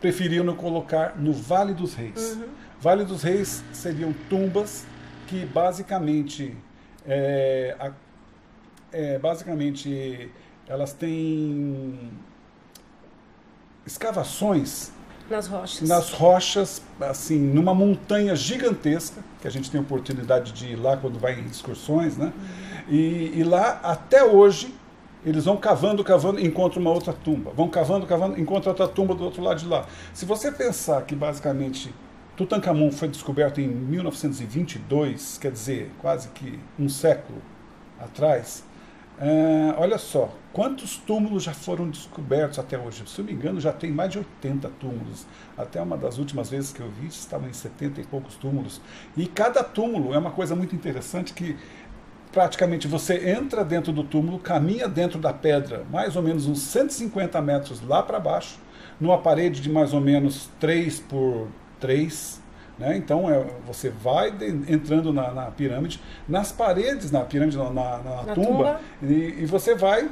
Preferiram 0.00 0.54
colocar 0.54 1.16
no 1.18 1.32
Vale 1.32 1.74
dos 1.74 1.94
Reis. 1.94 2.32
Uhum. 2.32 2.48
Vale 2.80 3.04
dos 3.04 3.22
Reis 3.22 3.62
seriam 3.72 4.14
tumbas 4.28 4.86
que 5.26 5.44
basicamente, 5.46 6.56
é, 7.06 7.76
a, 7.78 7.92
é, 8.92 9.18
basicamente 9.18 10.30
elas 10.66 10.92
têm 10.92 12.10
escavações 13.86 14.92
nas 15.30 15.46
rochas. 15.46 15.88
Nas 15.88 16.10
rochas, 16.10 16.82
assim, 17.00 17.38
numa 17.38 17.72
montanha 17.72 18.34
gigantesca, 18.34 19.22
que 19.40 19.46
a 19.46 19.50
gente 19.50 19.70
tem 19.70 19.80
oportunidade 19.80 20.50
de 20.52 20.72
ir 20.72 20.76
lá 20.76 20.96
quando 20.96 21.20
vai 21.20 21.38
em 21.38 21.46
excursões, 21.46 22.16
né? 22.16 22.32
Uhum. 22.34 22.94
E, 22.94 23.38
e, 23.38 23.44
lá, 23.44 23.78
até 23.84 24.24
hoje, 24.24 24.74
eles 25.24 25.44
vão 25.44 25.56
cavando, 25.56 26.02
cavando, 26.02 26.40
encontram 26.40 26.80
uma 26.80 26.90
outra 26.90 27.12
tumba. 27.12 27.52
Vão 27.52 27.68
cavando, 27.68 28.06
cavando, 28.06 28.40
encontram 28.40 28.70
outra 28.70 28.88
tumba 28.88 29.14
do 29.14 29.24
outro 29.24 29.42
lado 29.42 29.58
de 29.58 29.66
lá. 29.66 29.86
Se 30.14 30.24
você 30.24 30.50
pensar 30.50 31.02
que, 31.02 31.14
basicamente, 31.14 31.92
Tutankhamun 32.36 32.90
foi 32.90 33.08
descoberto 33.08 33.60
em 33.60 33.68
1922, 33.68 35.38
quer 35.38 35.52
dizer, 35.52 35.90
quase 35.98 36.28
que 36.30 36.58
um 36.78 36.88
século 36.88 37.40
atrás, 37.98 38.64
Uh, 39.20 39.74
olha 39.76 39.98
só, 39.98 40.32
quantos 40.50 40.96
túmulos 40.96 41.42
já 41.42 41.52
foram 41.52 41.90
descobertos 41.90 42.58
até 42.58 42.78
hoje? 42.78 43.02
Se 43.06 43.20
eu 43.20 43.24
me 43.26 43.34
engano, 43.34 43.60
já 43.60 43.70
tem 43.70 43.92
mais 43.92 44.10
de 44.10 44.16
80 44.16 44.66
túmulos. 44.80 45.26
Até 45.58 45.78
uma 45.82 45.98
das 45.98 46.16
últimas 46.16 46.48
vezes 46.48 46.72
que 46.72 46.80
eu 46.80 46.88
vi, 46.88 47.08
estavam 47.08 47.46
em 47.46 47.52
70 47.52 48.00
e 48.00 48.04
poucos 48.04 48.36
túmulos. 48.36 48.80
E 49.14 49.26
cada 49.26 49.62
túmulo 49.62 50.14
é 50.14 50.18
uma 50.18 50.30
coisa 50.30 50.56
muito 50.56 50.74
interessante 50.74 51.34
que 51.34 51.54
praticamente 52.32 52.86
você 52.86 53.30
entra 53.30 53.64
dentro 53.64 53.92
do 53.92 54.04
túmulo, 54.04 54.38
caminha 54.38 54.88
dentro 54.88 55.18
da 55.18 55.32
pedra, 55.32 55.84
mais 55.90 56.16
ou 56.16 56.22
menos 56.22 56.46
uns 56.46 56.60
150 56.60 57.40
metros 57.40 57.82
lá 57.86 58.02
para 58.02 58.20
baixo, 58.20 58.58
numa 59.00 59.18
parede 59.18 59.60
de 59.60 59.70
mais 59.70 59.92
ou 59.92 60.00
menos 60.00 60.48
3 60.58 61.00
por 61.00 61.48
3 61.80 62.40
né? 62.80 62.96
Então 62.96 63.30
é, 63.30 63.44
você 63.66 63.90
vai 63.90 64.30
de, 64.30 64.46
entrando 64.72 65.12
na, 65.12 65.30
na, 65.32 65.50
pirâmide, 65.50 66.00
nas 66.26 66.50
paredes, 66.50 67.10
na 67.10 67.20
pirâmide, 67.20 67.58
na, 67.58 67.70
na, 67.70 67.98
na 67.98 68.34
tumba. 68.34 68.80
E, 69.02 69.36
e, 69.40 69.46
você 69.46 69.74
vai 69.74 70.08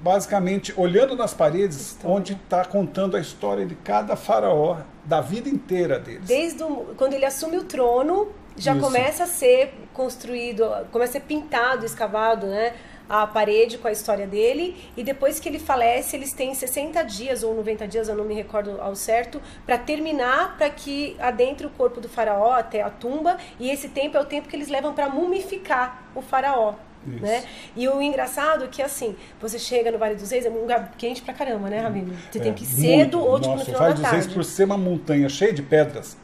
basicamente 0.00 0.72
olhando 0.76 1.16
nas 1.16 1.34
paredes 1.34 1.76
história. 1.76 2.16
onde 2.16 2.32
está 2.34 2.64
contando 2.64 3.16
a 3.16 3.20
história 3.20 3.66
de 3.66 3.74
cada 3.74 4.14
faraó, 4.14 4.76
da 5.04 5.20
vida 5.20 5.48
inteira 5.48 5.98
deles. 5.98 6.28
Desde 6.28 6.62
o, 6.62 6.94
quando 6.96 7.14
ele 7.14 7.24
assume 7.24 7.58
o 7.58 7.64
trono, 7.64 8.28
já 8.56 8.72
Isso. 8.72 8.80
começa 8.80 9.24
a 9.24 9.26
ser 9.26 9.74
construído, 9.92 10.64
começa 10.90 11.18
a 11.18 11.20
ser 11.20 11.26
pintado, 11.26 11.84
escavado, 11.84 12.46
né? 12.46 12.74
a 13.08 13.26
parede 13.26 13.76
com 13.78 13.86
a 13.86 13.92
história 13.92 14.26
dele 14.26 14.76
e 14.96 15.02
depois 15.02 15.38
que 15.38 15.48
ele 15.48 15.58
falece, 15.58 16.16
eles 16.16 16.32
têm 16.32 16.54
60 16.54 17.02
dias 17.04 17.42
ou 17.42 17.54
90 17.54 17.86
dias, 17.86 18.08
eu 18.08 18.16
não 18.16 18.24
me 18.24 18.34
recordo 18.34 18.80
ao 18.80 18.94
certo, 18.94 19.40
para 19.66 19.76
terminar 19.76 20.56
para 20.56 20.70
que 20.70 21.16
adentre 21.20 21.66
o 21.66 21.70
corpo 21.70 22.00
do 22.00 22.08
faraó 22.08 22.52
até 22.52 22.82
a 22.82 22.90
tumba 22.90 23.36
e 23.60 23.70
esse 23.70 23.88
tempo 23.88 24.16
é 24.16 24.20
o 24.20 24.24
tempo 24.24 24.48
que 24.48 24.56
eles 24.56 24.68
levam 24.68 24.94
para 24.94 25.08
mumificar 25.08 26.04
o 26.14 26.22
faraó. 26.22 26.74
Né? 27.06 27.44
E 27.76 27.86
o 27.86 28.00
engraçado 28.00 28.64
é 28.64 28.66
que 28.66 28.80
assim, 28.80 29.14
você 29.38 29.58
chega 29.58 29.92
no 29.92 29.98
Vale 29.98 30.14
dos 30.14 30.30
Reis, 30.30 30.46
é 30.46 30.48
um 30.48 30.62
lugar 30.62 30.94
quente 30.96 31.20
pra 31.20 31.34
caramba, 31.34 31.68
né, 31.68 31.80
Rabino? 31.80 32.16
Você 32.30 32.38
é, 32.38 32.42
tem 32.42 32.54
que 32.54 32.64
ir 32.64 32.66
cedo 32.66 33.18
muito. 33.18 33.30
ou 33.30 33.38
tipo, 33.38 33.56
no 33.56 33.62
final 33.62 33.78
o 33.78 33.84
Vale 33.84 33.94
da 33.94 34.00
dos 34.00 34.10
Reis, 34.10 34.26
por 34.26 34.42
ser 34.42 34.64
uma 34.64 34.78
montanha 34.78 35.28
cheia 35.28 35.52
de 35.52 35.62
pedras, 35.62 36.16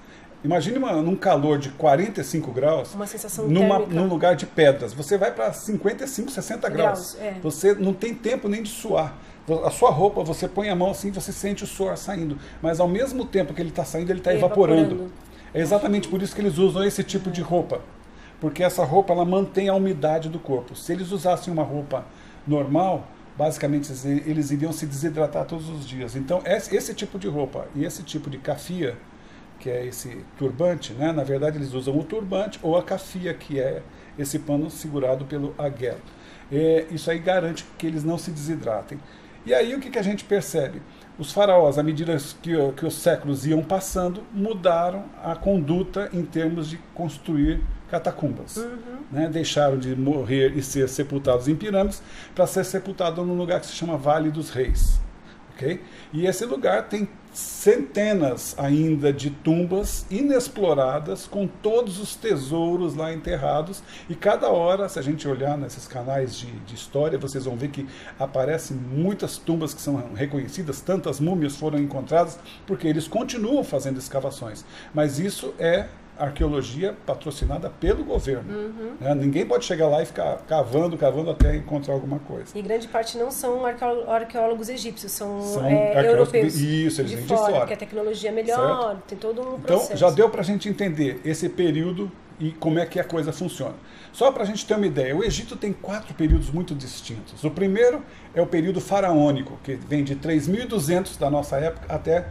Imagine 0.42 0.78
uma, 0.78 0.92
num 1.02 1.16
calor 1.16 1.58
de 1.58 1.68
45 1.70 2.50
graus, 2.50 2.94
uma 2.94 3.06
sensação 3.06 3.46
numa, 3.46 3.78
num 3.80 4.06
lugar 4.06 4.34
de 4.34 4.46
pedras. 4.46 4.94
Você 4.94 5.18
vai 5.18 5.32
para 5.32 5.52
55, 5.52 6.30
60 6.30 6.68
graus. 6.70 7.14
graus 7.14 7.16
é. 7.20 7.38
Você 7.42 7.74
não 7.74 7.92
tem 7.92 8.14
tempo 8.14 8.48
nem 8.48 8.62
de 8.62 8.70
suar. 8.70 9.18
A 9.64 9.70
sua 9.70 9.90
roupa, 9.90 10.22
você 10.22 10.48
põe 10.48 10.70
a 10.70 10.76
mão 10.76 10.90
assim, 10.90 11.10
você 11.10 11.32
sente 11.32 11.64
o 11.64 11.66
suor 11.66 11.96
saindo. 11.96 12.38
Mas 12.62 12.80
ao 12.80 12.88
mesmo 12.88 13.24
tempo 13.24 13.52
que 13.52 13.60
ele 13.60 13.68
está 13.68 13.84
saindo, 13.84 14.10
ele 14.10 14.20
está 14.20 14.32
evaporando. 14.32 14.80
evaporando. 14.80 15.12
É 15.52 15.60
exatamente 15.60 16.08
por 16.08 16.22
isso 16.22 16.34
que 16.34 16.40
eles 16.40 16.56
usam 16.56 16.84
esse 16.84 17.02
tipo 17.02 17.28
é. 17.28 17.32
de 17.32 17.42
roupa. 17.42 17.80
Porque 18.40 18.62
essa 18.62 18.84
roupa 18.84 19.12
ela 19.12 19.24
mantém 19.24 19.68
a 19.68 19.74
umidade 19.74 20.30
do 20.30 20.38
corpo. 20.38 20.74
Se 20.74 20.92
eles 20.92 21.10
usassem 21.10 21.52
uma 21.52 21.64
roupa 21.64 22.06
normal, 22.46 23.06
basicamente 23.36 23.92
eles 24.24 24.50
iriam 24.50 24.72
se 24.72 24.86
desidratar 24.86 25.44
todos 25.44 25.68
os 25.68 25.86
dias. 25.86 26.16
Então, 26.16 26.40
esse 26.46 26.94
tipo 26.94 27.18
de 27.18 27.28
roupa 27.28 27.66
e 27.74 27.84
esse 27.84 28.02
tipo 28.02 28.30
de 28.30 28.38
cafia 28.38 28.96
que 29.60 29.70
é 29.70 29.86
esse 29.86 30.24
turbante, 30.38 30.92
né? 30.94 31.12
na 31.12 31.22
verdade 31.22 31.58
eles 31.58 31.72
usam 31.74 31.96
o 31.98 32.02
turbante 32.02 32.58
ou 32.62 32.76
a 32.76 32.82
cafia, 32.82 33.32
que 33.34 33.60
é 33.60 33.82
esse 34.18 34.38
pano 34.38 34.70
segurado 34.70 35.24
pelo 35.26 35.54
aguel. 35.58 35.98
É, 36.50 36.86
isso 36.90 37.10
aí 37.10 37.18
garante 37.18 37.64
que 37.78 37.86
eles 37.86 38.02
não 38.02 38.18
se 38.18 38.30
desidratem. 38.30 38.98
E 39.46 39.54
aí 39.54 39.74
o 39.74 39.80
que, 39.80 39.90
que 39.90 39.98
a 39.98 40.02
gente 40.02 40.24
percebe? 40.24 40.82
Os 41.18 41.32
faraós, 41.32 41.78
à 41.78 41.82
medida 41.82 42.16
que, 42.42 42.52
que 42.76 42.86
os 42.86 42.94
séculos 42.94 43.46
iam 43.46 43.62
passando, 43.62 44.22
mudaram 44.32 45.04
a 45.22 45.36
conduta 45.36 46.08
em 46.12 46.24
termos 46.24 46.68
de 46.68 46.78
construir 46.94 47.62
catacumbas. 47.90 48.56
Uhum. 48.56 49.00
Né? 49.10 49.28
Deixaram 49.28 49.78
de 49.78 49.94
morrer 49.94 50.56
e 50.56 50.62
ser 50.62 50.88
sepultados 50.88 51.48
em 51.48 51.56
pirâmides 51.56 52.02
para 52.34 52.46
ser 52.46 52.64
sepultado 52.64 53.24
num 53.24 53.36
lugar 53.36 53.60
que 53.60 53.66
se 53.66 53.72
chama 53.72 53.96
Vale 53.96 54.30
dos 54.30 54.50
Reis. 54.50 55.00
Okay? 55.54 55.82
E 56.12 56.26
esse 56.26 56.44
lugar 56.46 56.88
tem 56.88 57.08
centenas 57.32 58.54
ainda 58.58 59.12
de 59.12 59.30
tumbas 59.30 60.04
inexploradas 60.10 61.26
com 61.26 61.46
todos 61.46 62.00
os 62.00 62.16
tesouros 62.16 62.94
lá 62.96 63.12
enterrados 63.12 63.82
e 64.08 64.14
cada 64.14 64.48
hora, 64.48 64.88
se 64.88 64.98
a 64.98 65.02
gente 65.02 65.28
olhar 65.28 65.56
nesses 65.56 65.86
canais 65.86 66.36
de, 66.36 66.50
de 66.50 66.74
história, 66.74 67.18
vocês 67.18 67.44
vão 67.44 67.56
ver 67.56 67.68
que 67.68 67.86
aparecem 68.18 68.76
muitas 68.76 69.38
tumbas 69.38 69.72
que 69.72 69.80
são 69.80 70.12
reconhecidas, 70.14 70.80
tantas 70.80 71.20
múmias 71.20 71.56
foram 71.56 71.78
encontradas, 71.78 72.38
porque 72.66 72.86
eles 72.86 73.06
continuam 73.06 73.62
fazendo 73.62 73.98
escavações. 73.98 74.64
Mas 74.92 75.18
isso 75.18 75.54
é 75.58 75.86
arqueologia 76.20 76.94
patrocinada 77.06 77.70
pelo 77.70 78.04
governo. 78.04 78.52
Uhum. 78.52 78.92
Né? 79.00 79.14
Ninguém 79.14 79.46
pode 79.46 79.64
chegar 79.64 79.88
lá 79.88 80.02
e 80.02 80.06
ficar 80.06 80.36
cavando, 80.46 80.96
cavando 80.96 81.30
até 81.30 81.56
encontrar 81.56 81.94
alguma 81.94 82.18
coisa. 82.18 82.56
E 82.56 82.62
grande 82.62 82.86
parte 82.86 83.16
não 83.16 83.30
são 83.30 83.64
arqueólogos 83.64 84.68
egípcios, 84.68 85.12
são, 85.12 85.40
são 85.42 85.64
é, 85.66 86.06
europeus. 86.06 86.56
Isso, 86.56 87.00
eles 87.00 87.10
de 87.10 87.16
vêm 87.16 87.26
fora, 87.26 87.40
de 87.40 87.46
fora. 87.46 87.58
Porque 87.60 87.74
a 87.74 87.76
tecnologia 87.76 88.30
é 88.30 88.32
melhor, 88.32 88.92
certo? 88.92 89.02
tem 89.06 89.18
todo 89.18 89.40
um 89.40 89.44
então, 89.44 89.60
processo. 89.60 89.86
Então, 89.86 89.96
já 89.96 90.10
deu 90.10 90.28
para 90.28 90.40
a 90.40 90.44
gente 90.44 90.68
entender 90.68 91.20
esse 91.24 91.48
período 91.48 92.10
e 92.40 92.52
como 92.52 92.78
é 92.78 92.86
que 92.86 92.98
a 92.98 93.04
coisa 93.04 93.32
funciona. 93.32 93.74
Só 94.12 94.32
para 94.32 94.42
a 94.42 94.46
gente 94.46 94.66
ter 94.66 94.74
uma 94.74 94.86
ideia, 94.86 95.14
o 95.14 95.22
Egito 95.22 95.56
tem 95.56 95.72
quatro 95.72 96.14
períodos 96.14 96.50
muito 96.50 96.74
distintos. 96.74 97.44
O 97.44 97.50
primeiro 97.50 98.02
é 98.34 98.40
o 98.40 98.46
período 98.46 98.80
faraônico, 98.80 99.58
que 99.62 99.74
vem 99.74 100.02
de 100.02 100.16
3.200 100.16 101.18
da 101.18 101.30
nossa 101.30 101.58
época 101.58 101.94
até 101.94 102.26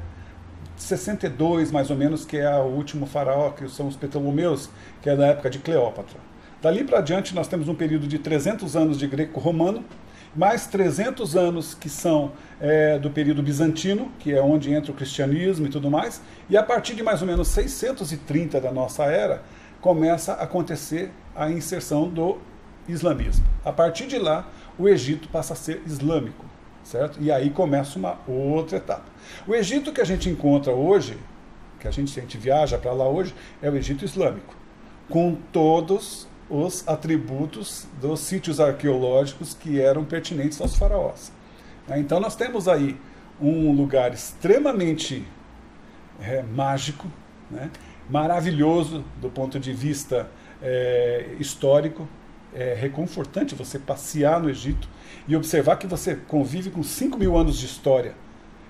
62, 0.79 1.71
mais 1.71 1.89
ou 1.91 1.97
menos, 1.97 2.25
que 2.25 2.37
é 2.37 2.49
o 2.57 2.67
último 2.67 3.05
faraó, 3.05 3.51
que 3.51 3.69
são 3.69 3.87
os 3.87 3.95
Ptolomeus, 3.95 4.69
que 5.01 5.09
é 5.09 5.15
da 5.15 5.27
época 5.27 5.49
de 5.49 5.59
Cleópatra. 5.59 6.17
Dali 6.61 6.83
para 6.83 7.01
diante, 7.01 7.35
nós 7.35 7.47
temos 7.47 7.67
um 7.67 7.75
período 7.75 8.07
de 8.07 8.17
300 8.17 8.75
anos 8.75 8.97
de 8.97 9.05
greco-romano, 9.05 9.83
mais 10.35 10.67
300 10.67 11.35
anos 11.35 11.73
que 11.73 11.89
são 11.89 12.31
é, 12.61 12.97
do 12.97 13.09
período 13.09 13.43
bizantino, 13.43 14.11
que 14.19 14.33
é 14.33 14.41
onde 14.41 14.73
entra 14.73 14.91
o 14.91 14.95
cristianismo 14.95 15.67
e 15.67 15.69
tudo 15.69 15.89
mais, 15.91 16.21
e 16.49 16.55
a 16.55 16.63
partir 16.63 16.95
de 16.95 17.03
mais 17.03 17.21
ou 17.21 17.27
menos 17.27 17.47
630 17.49 18.59
da 18.61 18.71
nossa 18.71 19.03
era, 19.05 19.41
começa 19.81 20.33
a 20.33 20.43
acontecer 20.43 21.11
a 21.35 21.49
inserção 21.49 22.07
do 22.09 22.37
islamismo. 22.87 23.45
A 23.63 23.71
partir 23.71 24.07
de 24.07 24.17
lá, 24.17 24.47
o 24.77 24.87
Egito 24.87 25.27
passa 25.29 25.53
a 25.53 25.55
ser 25.55 25.81
islâmico 25.85 26.48
certo? 26.89 27.21
E 27.21 27.31
aí 27.31 27.51
começa 27.51 27.99
uma 27.99 28.17
outra 28.27 28.77
etapa. 28.77 29.05
O 29.47 29.53
Egito 29.53 29.93
que 29.93 30.01
a 30.01 30.05
gente 30.05 30.27
encontra 30.27 30.73
hoje, 30.73 31.17
que 31.79 31.87
a 31.87 31.91
gente, 31.91 32.19
a 32.19 32.21
gente 32.23 32.37
viaja 32.37 32.77
para 32.79 32.91
lá 32.91 33.07
hoje, 33.07 33.33
é 33.61 33.69
o 33.69 33.75
Egito 33.75 34.03
Islâmico, 34.03 34.55
com 35.07 35.35
todos 35.53 36.27
os 36.49 36.87
atributos 36.87 37.87
dos 38.01 38.21
sítios 38.21 38.59
arqueológicos 38.59 39.53
que 39.53 39.79
eram 39.79 40.03
pertinentes 40.03 40.59
aos 40.59 40.75
faraós. 40.75 41.31
Né? 41.87 41.99
Então 41.99 42.19
nós 42.19 42.35
temos 42.35 42.67
aí 42.67 42.99
um 43.39 43.71
lugar 43.71 44.11
extremamente 44.11 45.23
é, 46.19 46.41
mágico, 46.41 47.07
né? 47.51 47.69
maravilhoso 48.09 49.05
do 49.21 49.29
ponto 49.29 49.59
de 49.59 49.71
vista 49.71 50.27
é, 50.59 51.35
histórico, 51.39 52.07
é 52.53 52.73
reconfortante 52.73 53.55
você 53.55 53.77
passear 53.77 54.39
no 54.39 54.49
Egito 54.49 54.87
e 55.27 55.35
observar 55.35 55.77
que 55.77 55.87
você 55.87 56.15
convive 56.15 56.69
com 56.69 56.81
5 56.83 57.17
mil 57.17 57.37
anos 57.37 57.57
de 57.57 57.65
história. 57.65 58.15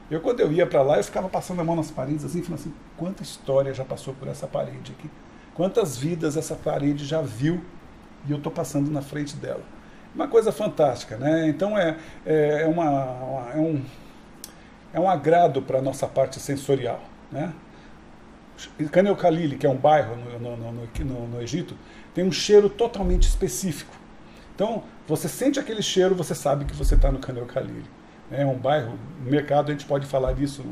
Eu, 0.10 0.20
quando 0.22 0.40
eu 0.40 0.52
ia 0.52 0.66
para 0.66 0.82
lá, 0.82 0.98
eu 0.98 1.04
ficava 1.04 1.30
passando 1.30 1.62
a 1.62 1.64
mão 1.64 1.76
nas 1.76 1.92
paredes 1.92 2.26
assim, 2.26 2.42
falando 2.42 2.60
assim: 2.60 2.74
quanta 2.98 3.24
história 3.24 3.74
já 3.74 3.86
passou 3.86 4.14
por 4.14 4.28
essa 4.28 4.48
parede 4.48 4.94
aqui? 4.98 5.10
Quantas 5.54 5.98
vidas 5.98 6.36
essa 6.36 6.56
parede 6.56 7.06
já 7.06 7.22
viu 7.22 7.62
e 8.28 8.32
eu 8.32 8.38
estou 8.38 8.52
passando 8.52 8.90
na 8.90 9.02
frente 9.02 9.36
dela? 9.36 9.64
Uma 10.16 10.28
coisa 10.28 10.52
fantástica, 10.52 11.18
né? 11.18 11.48
Então 11.48 11.78
é, 11.78 11.98
é, 12.26 12.64
é 12.64 12.68
uma, 12.68 12.90
uma, 12.90 13.52
é, 13.52 13.58
um, 13.58 13.82
é 14.94 15.00
um 15.00 15.10
agrado 15.10 15.62
para 15.62 15.78
a 15.78 15.82
nossa 15.82 16.08
parte 16.08 16.40
sensorial, 16.40 17.02
né? 17.32 17.54
Canel 18.92 19.16
Khalili, 19.16 19.58
que 19.58 19.66
é 19.66 19.70
um 19.70 19.78
bairro 19.78 20.16
no, 20.18 20.58
no, 20.58 20.72
no, 20.72 21.28
no, 21.28 21.42
Egito, 21.42 21.76
tem 22.20 22.28
um 22.28 22.32
cheiro 22.34 22.70
totalmente 22.70 23.24
específico. 23.24 23.96
Então, 24.54 24.84
você 25.08 25.30
sente 25.30 25.58
aquele 25.58 25.82
cheiro, 25.82 26.14
você 26.14 26.36
sabe 26.36 26.66
que 26.66 26.76
você 26.76 26.96
está 26.96 27.10
no 27.10 27.18
Canel 27.18 27.46
Khalili. 27.46 27.86
É 28.30 28.46
um 28.46 28.58
bairro, 28.58 29.00
mercado, 29.26 29.70
a 29.70 29.72
gente 29.72 29.86
pode 29.86 30.06
falar 30.06 30.34
disso 30.34 30.66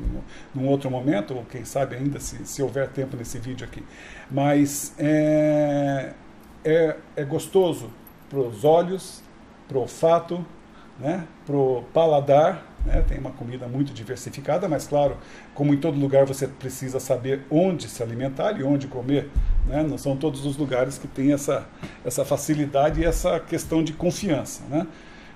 num 0.53 0.67
outro 0.67 0.91
momento, 0.91 1.33
ou 1.33 1.45
quem 1.45 1.63
sabe 1.63 1.95
ainda, 1.95 2.19
se, 2.19 2.45
se 2.45 2.61
houver 2.61 2.89
tempo 2.89 3.15
nesse 3.15 3.39
vídeo 3.39 3.65
aqui. 3.65 3.81
Mas 4.29 4.93
é, 4.99 6.11
é, 6.65 6.97
é 7.15 7.23
gostoso 7.23 7.89
para 8.29 8.39
os 8.39 8.65
olhos, 8.65 9.23
para 9.69 9.77
o 9.77 9.81
olfato, 9.81 10.45
né, 10.99 11.25
para 11.45 11.55
o 11.55 11.83
paladar, 11.93 12.61
né, 12.87 13.03
tem 13.05 13.19
uma 13.19 13.31
comida 13.31 13.67
muito 13.67 13.93
diversificada, 13.93 14.67
mas 14.67 14.87
claro, 14.87 15.17
como 15.53 15.73
em 15.73 15.77
todo 15.77 15.99
lugar 15.99 16.25
você 16.25 16.47
precisa 16.47 16.99
saber 16.99 17.41
onde 17.51 17.87
se 17.89 18.01
alimentar 18.01 18.57
e 18.57 18.63
onde 18.63 18.87
comer. 18.87 19.29
Né, 19.67 19.83
não 19.83 19.97
são 19.97 20.15
todos 20.15 20.45
os 20.45 20.55
lugares 20.55 20.97
que 20.97 21.07
têm 21.07 21.33
essa, 21.33 21.67
essa 22.05 22.23
facilidade 22.23 23.01
e 23.01 23.05
essa 23.05 23.39
questão 23.39 23.83
de 23.83 23.91
confiança. 23.91 24.63
Né. 24.69 24.87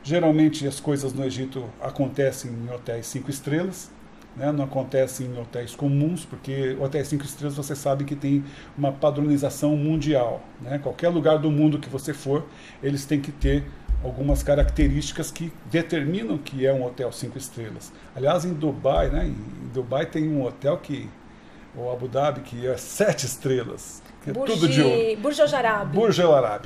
Geralmente 0.01 0.65
as 0.65 0.79
coisas 0.79 1.11
no 1.11 1.25
Egito 1.25 1.69
acontecem 1.81 2.49
em 2.49 2.73
hotéis 2.73 3.05
cinco 3.07 3.29
estrelas, 3.29 3.91
né, 4.33 4.49
não 4.49 4.63
acontecem 4.63 5.27
em 5.27 5.37
hotéis 5.37 5.75
comuns, 5.75 6.23
porque 6.23 6.77
hotéis 6.79 7.09
cinco 7.09 7.25
estrelas 7.25 7.57
você 7.57 7.75
sabe 7.75 8.05
que 8.05 8.15
tem 8.15 8.45
uma 8.77 8.93
padronização 8.93 9.75
mundial. 9.75 10.41
Né? 10.61 10.79
Qualquer 10.79 11.09
lugar 11.09 11.37
do 11.37 11.51
mundo 11.51 11.77
que 11.77 11.89
você 11.89 12.13
for, 12.13 12.45
eles 12.81 13.05
têm 13.05 13.19
que 13.19 13.33
ter 13.33 13.65
algumas 14.03 14.43
características 14.43 15.31
que 15.31 15.51
determinam 15.65 16.37
que 16.37 16.65
é 16.65 16.73
um 16.73 16.83
hotel 16.83 17.11
cinco 17.11 17.37
estrelas. 17.37 17.91
Aliás, 18.15 18.45
em 18.45 18.53
Dubai, 18.53 19.09
né, 19.09 19.25
em 19.25 19.69
Dubai 19.73 20.05
tem 20.05 20.29
um 20.29 20.43
hotel 20.43 20.77
que, 20.77 21.09
o 21.75 21.89
Abu 21.91 22.07
Dhabi, 22.07 22.41
que 22.41 22.67
é 22.67 22.75
sete 22.77 23.25
estrelas, 23.25 24.01
que 24.23 24.31
é 24.31 24.33
Burj, 24.33 24.53
tudo 24.53 24.67
de 24.67 24.81
ouro. 24.81 25.21
Burj 25.21 25.41
Al 25.41 25.55
Arab. 25.55 25.93
Burj 25.93 26.19
Al 26.21 26.35
Arab. 26.35 26.65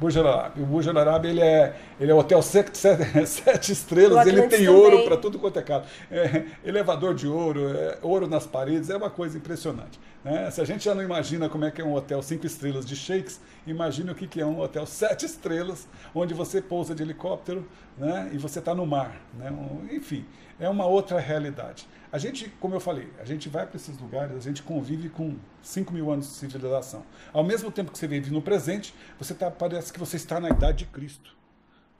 Burj 0.00 0.18
Al 0.18 0.26
Arab. 0.26 0.58
O 0.58 0.66
Burj 0.66 0.88
Al 0.88 0.98
Arab 0.98 1.24
ele 1.26 1.40
é, 1.40 1.76
ele 2.00 2.10
é 2.10 2.14
hotel 2.14 2.40
sete, 2.40 2.78
sete, 2.78 3.04
sete 3.28 3.72
estrelas, 3.72 4.26
ele 4.26 4.40
tem 4.48 4.64
também. 4.64 4.68
ouro 4.68 5.04
para 5.04 5.18
tudo 5.18 5.38
quanto 5.38 5.58
é 5.58 5.62
caro. 5.62 5.84
É, 6.10 6.46
elevador 6.64 7.14
de 7.14 7.28
ouro, 7.28 7.68
é, 7.68 7.98
ouro 8.00 8.26
nas 8.26 8.46
paredes, 8.46 8.88
é 8.88 8.96
uma 8.96 9.10
coisa 9.10 9.36
impressionante. 9.36 10.00
Né? 10.24 10.50
Se 10.50 10.62
a 10.62 10.64
gente 10.64 10.82
já 10.82 10.94
não 10.94 11.02
imagina 11.02 11.46
como 11.50 11.66
é 11.66 11.70
que 11.70 11.82
é 11.82 11.84
um 11.84 11.92
hotel 11.92 12.22
cinco 12.22 12.46
estrelas 12.46 12.86
de 12.86 12.96
shakes, 12.96 13.38
imagine 13.66 14.10
o 14.10 14.14
que, 14.14 14.26
que 14.26 14.40
é 14.40 14.46
um 14.46 14.58
hotel 14.60 14.86
sete 14.86 15.26
estrelas, 15.26 15.86
onde 16.14 16.32
você 16.32 16.62
pousa 16.62 16.94
de 16.94 17.02
helicóptero 17.02 17.68
né? 17.98 18.30
e 18.32 18.38
você 18.38 18.60
está 18.60 18.74
no 18.74 18.86
mar. 18.86 19.20
Né? 19.34 19.52
Enfim, 19.92 20.24
é 20.58 20.70
uma 20.70 20.86
outra 20.86 21.20
realidade. 21.20 21.86
A 22.10 22.16
gente, 22.16 22.48
como 22.58 22.74
eu 22.74 22.80
falei, 22.80 23.08
a 23.20 23.26
gente 23.26 23.46
vai 23.50 23.66
para 23.66 23.76
esses 23.76 23.98
lugares, 23.98 24.34
a 24.34 24.40
gente 24.40 24.62
convive 24.62 25.10
com 25.10 25.36
5 25.60 25.92
mil 25.92 26.10
anos 26.10 26.28
de 26.28 26.32
civilização. 26.32 27.04
Ao 27.30 27.44
mesmo 27.44 27.70
tempo 27.70 27.92
que 27.92 27.98
você 27.98 28.08
vive 28.08 28.30
no 28.30 28.40
presente, 28.40 28.94
você 29.18 29.34
tá, 29.34 29.50
parece 29.50 29.92
que 29.92 29.98
você 29.98 30.16
está 30.16 30.40
na 30.40 30.48
idade 30.48 30.78
de 30.78 30.86
Cristo. 30.86 31.39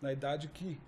Na 0.00 0.12
idade 0.12 0.48
que, 0.48 0.80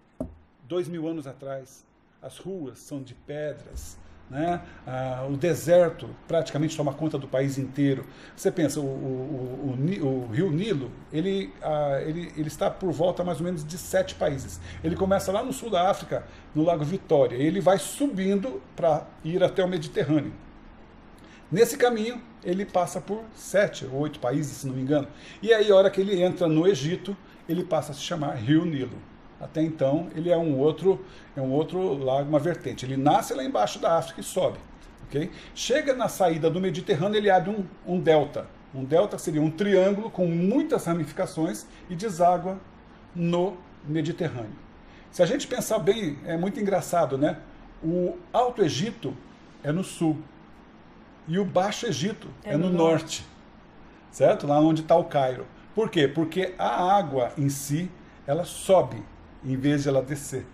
dois 0.66 0.88
mil 0.88 1.06
anos 1.06 1.26
atrás, 1.26 1.84
as 2.22 2.38
ruas 2.38 2.78
são 2.78 3.02
de 3.02 3.14
pedras, 3.14 3.98
né? 4.30 4.62
Ah, 4.86 5.26
o 5.30 5.36
deserto 5.36 6.08
praticamente 6.26 6.74
toma 6.74 6.94
conta 6.94 7.18
do 7.18 7.28
país 7.28 7.58
inteiro. 7.58 8.06
Você 8.34 8.50
pensa, 8.50 8.80
o, 8.80 8.84
o, 8.84 9.76
o, 10.00 10.06
o 10.06 10.26
rio 10.32 10.50
Nilo, 10.50 10.90
ele, 11.12 11.52
ah, 11.60 12.00
ele, 12.00 12.32
ele 12.38 12.48
está 12.48 12.70
por 12.70 12.90
volta 12.90 13.22
mais 13.22 13.38
ou 13.38 13.44
menos 13.44 13.62
de 13.66 13.76
sete 13.76 14.14
países. 14.14 14.58
Ele 14.82 14.96
começa 14.96 15.30
lá 15.30 15.42
no 15.44 15.52
sul 15.52 15.68
da 15.68 15.90
África, 15.90 16.24
no 16.54 16.64
Lago 16.64 16.82
Vitória, 16.82 17.36
e 17.36 17.42
ele 17.42 17.60
vai 17.60 17.78
subindo 17.78 18.62
para 18.74 19.06
ir 19.22 19.44
até 19.44 19.62
o 19.62 19.68
Mediterrâneo. 19.68 20.32
Nesse 21.50 21.76
caminho, 21.76 22.18
ele 22.42 22.64
passa 22.64 22.98
por 22.98 23.22
sete 23.34 23.84
ou 23.84 24.00
oito 24.00 24.18
países, 24.18 24.56
se 24.56 24.66
não 24.66 24.74
me 24.74 24.80
engano. 24.80 25.06
E 25.42 25.52
aí, 25.52 25.70
a 25.70 25.76
hora 25.76 25.90
que 25.90 26.00
ele 26.00 26.22
entra 26.22 26.48
no 26.48 26.66
Egito, 26.66 27.14
ele 27.46 27.62
passa 27.62 27.92
a 27.92 27.94
se 27.94 28.00
chamar 28.00 28.36
Rio 28.36 28.64
Nilo. 28.64 29.11
Até 29.42 29.60
então, 29.60 30.08
ele 30.14 30.30
é 30.30 30.38
um 30.38 30.56
outro, 30.56 31.04
é 31.36 31.40
um 31.40 31.50
outro 31.50 31.98
lago, 31.98 32.28
uma 32.28 32.38
vertente. 32.38 32.86
Ele 32.86 32.96
nasce 32.96 33.34
lá 33.34 33.42
embaixo 33.42 33.80
da 33.80 33.98
África 33.98 34.20
e 34.20 34.24
sobe. 34.24 34.58
Okay? 35.08 35.32
Chega 35.52 35.94
na 35.94 36.08
saída 36.08 36.48
do 36.48 36.60
Mediterrâneo, 36.60 37.18
ele 37.18 37.28
abre 37.28 37.50
um, 37.50 37.64
um 37.84 37.98
delta. 37.98 38.46
Um 38.72 38.84
delta 38.84 39.18
seria 39.18 39.42
um 39.42 39.50
triângulo 39.50 40.08
com 40.10 40.26
muitas 40.26 40.84
ramificações 40.84 41.66
e 41.90 41.96
deságua 41.96 42.58
no 43.14 43.56
Mediterrâneo. 43.84 44.56
Se 45.10 45.22
a 45.22 45.26
gente 45.26 45.46
pensar 45.48 45.80
bem, 45.80 46.18
é 46.24 46.36
muito 46.36 46.60
engraçado, 46.60 47.18
né? 47.18 47.38
O 47.82 48.16
Alto 48.32 48.62
Egito 48.62 49.14
é 49.62 49.72
no 49.72 49.82
sul 49.82 50.18
e 51.26 51.38
o 51.38 51.44
Baixo 51.44 51.84
Egito 51.84 52.28
é, 52.44 52.54
é 52.54 52.56
no, 52.56 52.70
no 52.70 52.78
norte. 52.78 53.22
norte, 53.22 53.26
certo? 54.12 54.46
Lá 54.46 54.60
onde 54.60 54.82
está 54.82 54.94
o 54.96 55.04
Cairo. 55.04 55.46
Por 55.74 55.90
quê? 55.90 56.06
Porque 56.06 56.54
a 56.56 56.96
água 56.96 57.32
em 57.36 57.48
si 57.48 57.90
ela 58.24 58.44
sobe 58.44 59.02
em 59.44 59.56
vez 59.56 59.82
de 59.82 59.88
ela 59.88 60.02
descer. 60.02 60.46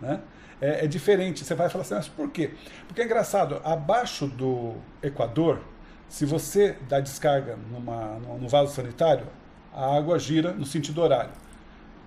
Né? 0.00 0.20
É, 0.60 0.84
é, 0.84 0.86
diferente. 0.86 1.44
Você 1.44 1.54
vai 1.54 1.68
falar 1.68 1.82
assim, 1.82 1.94
mas 1.94 2.08
por 2.08 2.30
quê? 2.30 2.50
Porque 2.86 3.00
é 3.00 3.04
engraçado, 3.04 3.60
abaixo 3.64 4.26
do 4.26 4.74
Equador, 5.02 5.60
se 6.08 6.26
você 6.26 6.76
dá 6.88 7.00
descarga 7.00 7.56
numa, 7.70 8.18
no 8.38 8.48
vaso 8.48 8.74
sanitário, 8.74 9.26
a 9.72 9.96
água 9.96 10.18
gira 10.18 10.52
no 10.52 10.66
sentido 10.66 11.00
horário. 11.00 11.32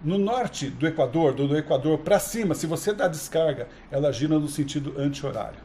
No 0.03 0.17
norte 0.17 0.69
do 0.69 0.85
Equador, 0.85 1.33
do, 1.33 1.47
do 1.47 1.57
Equador 1.57 1.99
para 1.99 2.19
cima, 2.19 2.53
se 2.53 2.67
você 2.67 2.93
dá 2.93 3.07
descarga, 3.07 3.69
ela 3.89 4.11
gira 4.11 4.37
no 4.37 4.49
sentido 4.49 4.93
anti-horário. 4.97 5.59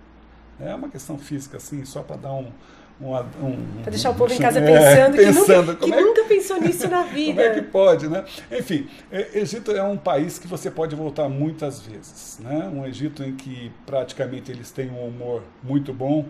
É 0.61 0.73
uma 0.75 0.89
questão 0.89 1.19
física, 1.19 1.57
assim, 1.57 1.85
só 1.85 2.03
para 2.03 2.17
dar 2.17 2.33
um, 2.33 2.53
um, 3.01 3.15
um, 3.15 3.83
para 3.83 3.91
deixar 3.91 4.11
o 4.11 4.15
povo 4.15 4.33
em 4.33 4.39
casa 4.39 4.61
pensando, 4.61 5.15
é, 5.21 5.25
pensando 5.25 5.77
que, 5.77 5.87
nunca, 5.87 5.87
que 5.87 5.93
é, 5.93 6.01
nunca 6.01 6.25
pensou 6.25 6.61
nisso 6.61 6.89
na 6.89 7.03
vida. 7.05 7.43
Como 7.43 7.55
é 7.55 7.55
que 7.55 7.63
pode, 7.63 8.09
né? 8.09 8.25
Enfim, 8.51 8.89
é, 9.11 9.39
Egito 9.39 9.71
é 9.71 9.83
um 9.83 9.97
país 9.97 10.39
que 10.39 10.49
você 10.49 10.71
pode 10.71 10.97
voltar 10.97 11.29
muitas 11.29 11.81
vezes, 11.81 12.41
né? 12.41 12.69
Um 12.73 12.85
Egito 12.85 13.23
em 13.23 13.37
que 13.37 13.71
praticamente 13.87 14.51
eles 14.51 14.73
têm 14.73 14.91
um 14.91 15.07
humor 15.07 15.43
muito 15.63 15.93
bom, 15.93 16.27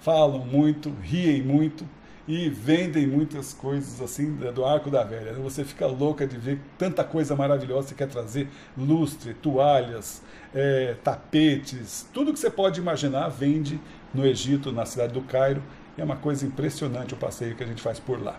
falam 0.00 0.38
muito, 0.38 0.90
riem 1.02 1.42
muito 1.42 1.86
e 2.26 2.48
vendem 2.48 3.06
muitas 3.06 3.52
coisas 3.52 4.00
assim 4.00 4.32
do 4.32 4.64
arco 4.64 4.90
da 4.90 5.04
velha. 5.04 5.34
Você 5.34 5.64
fica 5.64 5.86
louca 5.86 6.26
de 6.26 6.36
ver 6.38 6.60
tanta 6.78 7.04
coisa 7.04 7.36
maravilhosa 7.36 7.82
que 7.82 7.88
você 7.90 7.94
quer 7.94 8.08
trazer, 8.08 8.48
lustre, 8.76 9.34
toalhas, 9.34 10.22
é, 10.54 10.96
tapetes, 11.04 12.06
tudo 12.12 12.32
que 12.32 12.38
você 12.38 12.50
pode 12.50 12.80
imaginar 12.80 13.28
vende 13.28 13.78
no 14.14 14.26
Egito, 14.26 14.72
na 14.72 14.86
cidade 14.86 15.12
do 15.12 15.20
Cairo 15.20 15.62
é 15.96 16.04
uma 16.04 16.16
coisa 16.16 16.46
impressionante 16.46 17.14
o 17.14 17.16
passeio 17.16 17.54
que 17.54 17.62
a 17.62 17.66
gente 17.66 17.82
faz 17.82 17.98
por 17.98 18.22
lá. 18.22 18.38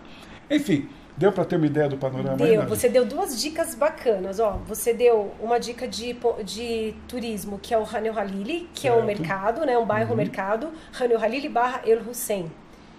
Enfim, 0.50 0.88
deu 1.16 1.32
para 1.32 1.44
ter 1.44 1.56
uma 1.56 1.66
ideia 1.66 1.88
do 1.88 1.96
panorama? 1.96 2.36
Deu. 2.36 2.62
Aí, 2.62 2.66
você 2.66 2.88
deu 2.88 3.04
duas 3.04 3.40
dicas 3.40 3.74
bacanas. 3.74 4.40
Ó, 4.40 4.58
você 4.66 4.94
deu 4.94 5.34
uma 5.40 5.58
dica 5.58 5.86
de, 5.86 6.16
de 6.44 6.94
turismo, 7.06 7.58
que 7.58 7.74
é 7.74 7.78
o 7.78 7.84
Hanel 7.84 8.18
Halili, 8.18 8.68
que 8.72 8.82
certo. 8.82 8.98
é 8.98 9.02
um 9.02 9.04
mercado, 9.04 9.66
né, 9.66 9.76
um 9.76 9.86
bairro 9.86 10.10
uhum. 10.10 10.16
mercado. 10.16 10.70
Hanel 10.98 11.20
Halili 11.22 11.48
barra 11.48 11.82
El 11.84 12.00
Hussein 12.00 12.50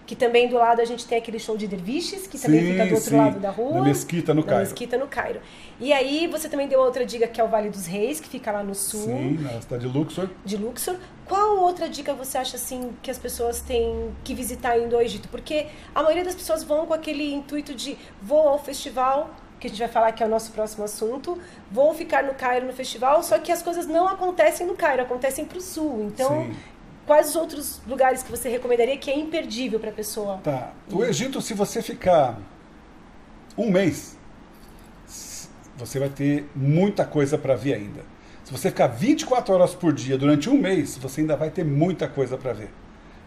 que 0.10 0.15
também 0.15 0.48
do 0.48 0.56
lado 0.56 0.82
a 0.82 0.86
gente 0.86 1.06
tem 1.06 1.19
aquele 1.19 1.38
show 1.38 1.56
de 1.56 1.67
derviches, 1.67 2.26
que 2.26 2.39
também 2.39 2.62
sim, 2.62 2.72
fica 2.72 2.88
do 2.88 2.95
outro 2.95 3.10
sim. 3.12 3.15
lado 3.15 3.39
da 3.39 3.52
rua. 3.52 3.76
Na 3.76 3.84
Mesquita, 3.84 4.34
no 4.34 4.41
Cairo. 4.41 4.62
Mesquita, 4.62 4.98
no 4.98 5.06
Cairo. 5.06 5.39
E 5.80 5.93
aí 5.93 6.26
você 6.26 6.50
também 6.50 6.67
deu 6.67 6.80
outra 6.80 7.06
dica, 7.06 7.28
que 7.28 7.39
é 7.39 7.43
o 7.43 7.48
Vale 7.48 7.69
dos 7.69 7.86
Reis, 7.86 8.19
que 8.19 8.28
fica 8.28 8.52
lá 8.52 8.63
no 8.63 8.74
sul. 8.74 9.04
Sim, 9.04 9.38
na 9.39 9.62
cidade 9.62 9.88
de 9.88 9.95
Luxor. 9.95 10.28
De 10.43 10.58
Luxor. 10.58 10.95
Qual 11.28 11.60
outra 11.60 11.88
dica 11.88 12.12
você 12.15 12.39
acha, 12.39 12.56
assim, 12.56 12.89
que 13.04 13.12
as 13.12 13.19
pessoas 13.19 13.62
têm 13.62 14.10
que 14.24 14.34
visitar 14.34 14.80
indo 14.80 14.95
ao 14.95 15.02
Egito? 15.04 15.30
Porque 15.30 15.67
a 15.93 16.02
maioria 16.02 16.26
das 16.26 16.34
pessoas 16.34 16.63
vão 16.63 16.88
com 16.88 16.93
aquele 16.95 17.32
intuito 17.32 17.76
de 17.76 17.95
vou 18.19 18.48
ao 18.50 18.58
festival, 18.58 19.30
que 19.60 19.67
a 19.67 19.69
gente 19.69 19.78
vai 19.78 19.89
falar 19.89 20.12
que 20.12 20.24
é 20.24 20.26
o 20.26 20.30
nosso 20.30 20.52
próximo 20.54 20.86
assunto, 20.86 21.38
vou 21.72 21.93
ficar 21.93 22.24
no 22.24 22.34
Cairo 22.34 22.65
no 22.65 22.74
festival, 22.74 23.22
só 23.22 23.38
que 23.38 23.52
as 23.52 23.62
coisas 23.62 23.86
não 23.86 24.08
acontecem 24.08 24.65
no 24.65 24.74
Cairo, 24.74 25.04
acontecem 25.04 25.45
para 25.45 25.60
o 25.60 25.62
sul. 25.62 26.08
Então, 26.08 26.45
Sim 26.45 26.56
quais 27.10 27.30
os 27.30 27.36
outros 27.36 27.82
lugares 27.88 28.22
que 28.22 28.30
você 28.30 28.48
recomendaria 28.50 28.95
que 28.95 29.10
é 29.10 29.17
imperdível 29.17 29.80
para 29.80 29.89
a 29.89 29.93
pessoa? 29.93 30.38
Tá. 30.43 30.74
O 30.91 31.04
Egito, 31.04 31.41
se 31.41 31.56
você 31.56 31.82
ficar 31.82 32.38
um 33.58 33.72
mês, 33.72 34.15
você 35.76 35.98
vai 35.98 36.10
ter 36.10 36.48
muita 36.56 37.04
coisa 37.06 37.36
para 37.36 37.56
ver 37.56 37.74
ainda. 37.74 38.02
Se 38.43 38.52
você 38.52 38.69
ficar 38.69 38.86
24 38.86 39.52
horas 39.52 39.74
por 39.74 39.91
dia 39.91 40.19
durante 40.19 40.52
um 40.52 40.54
mês, 40.54 41.00
você 41.00 41.22
ainda 41.22 41.36
vai 41.36 41.50
ter 41.50 41.65
muita 41.65 42.08
coisa 42.08 42.38
para 42.38 42.54
ver. 42.54 42.69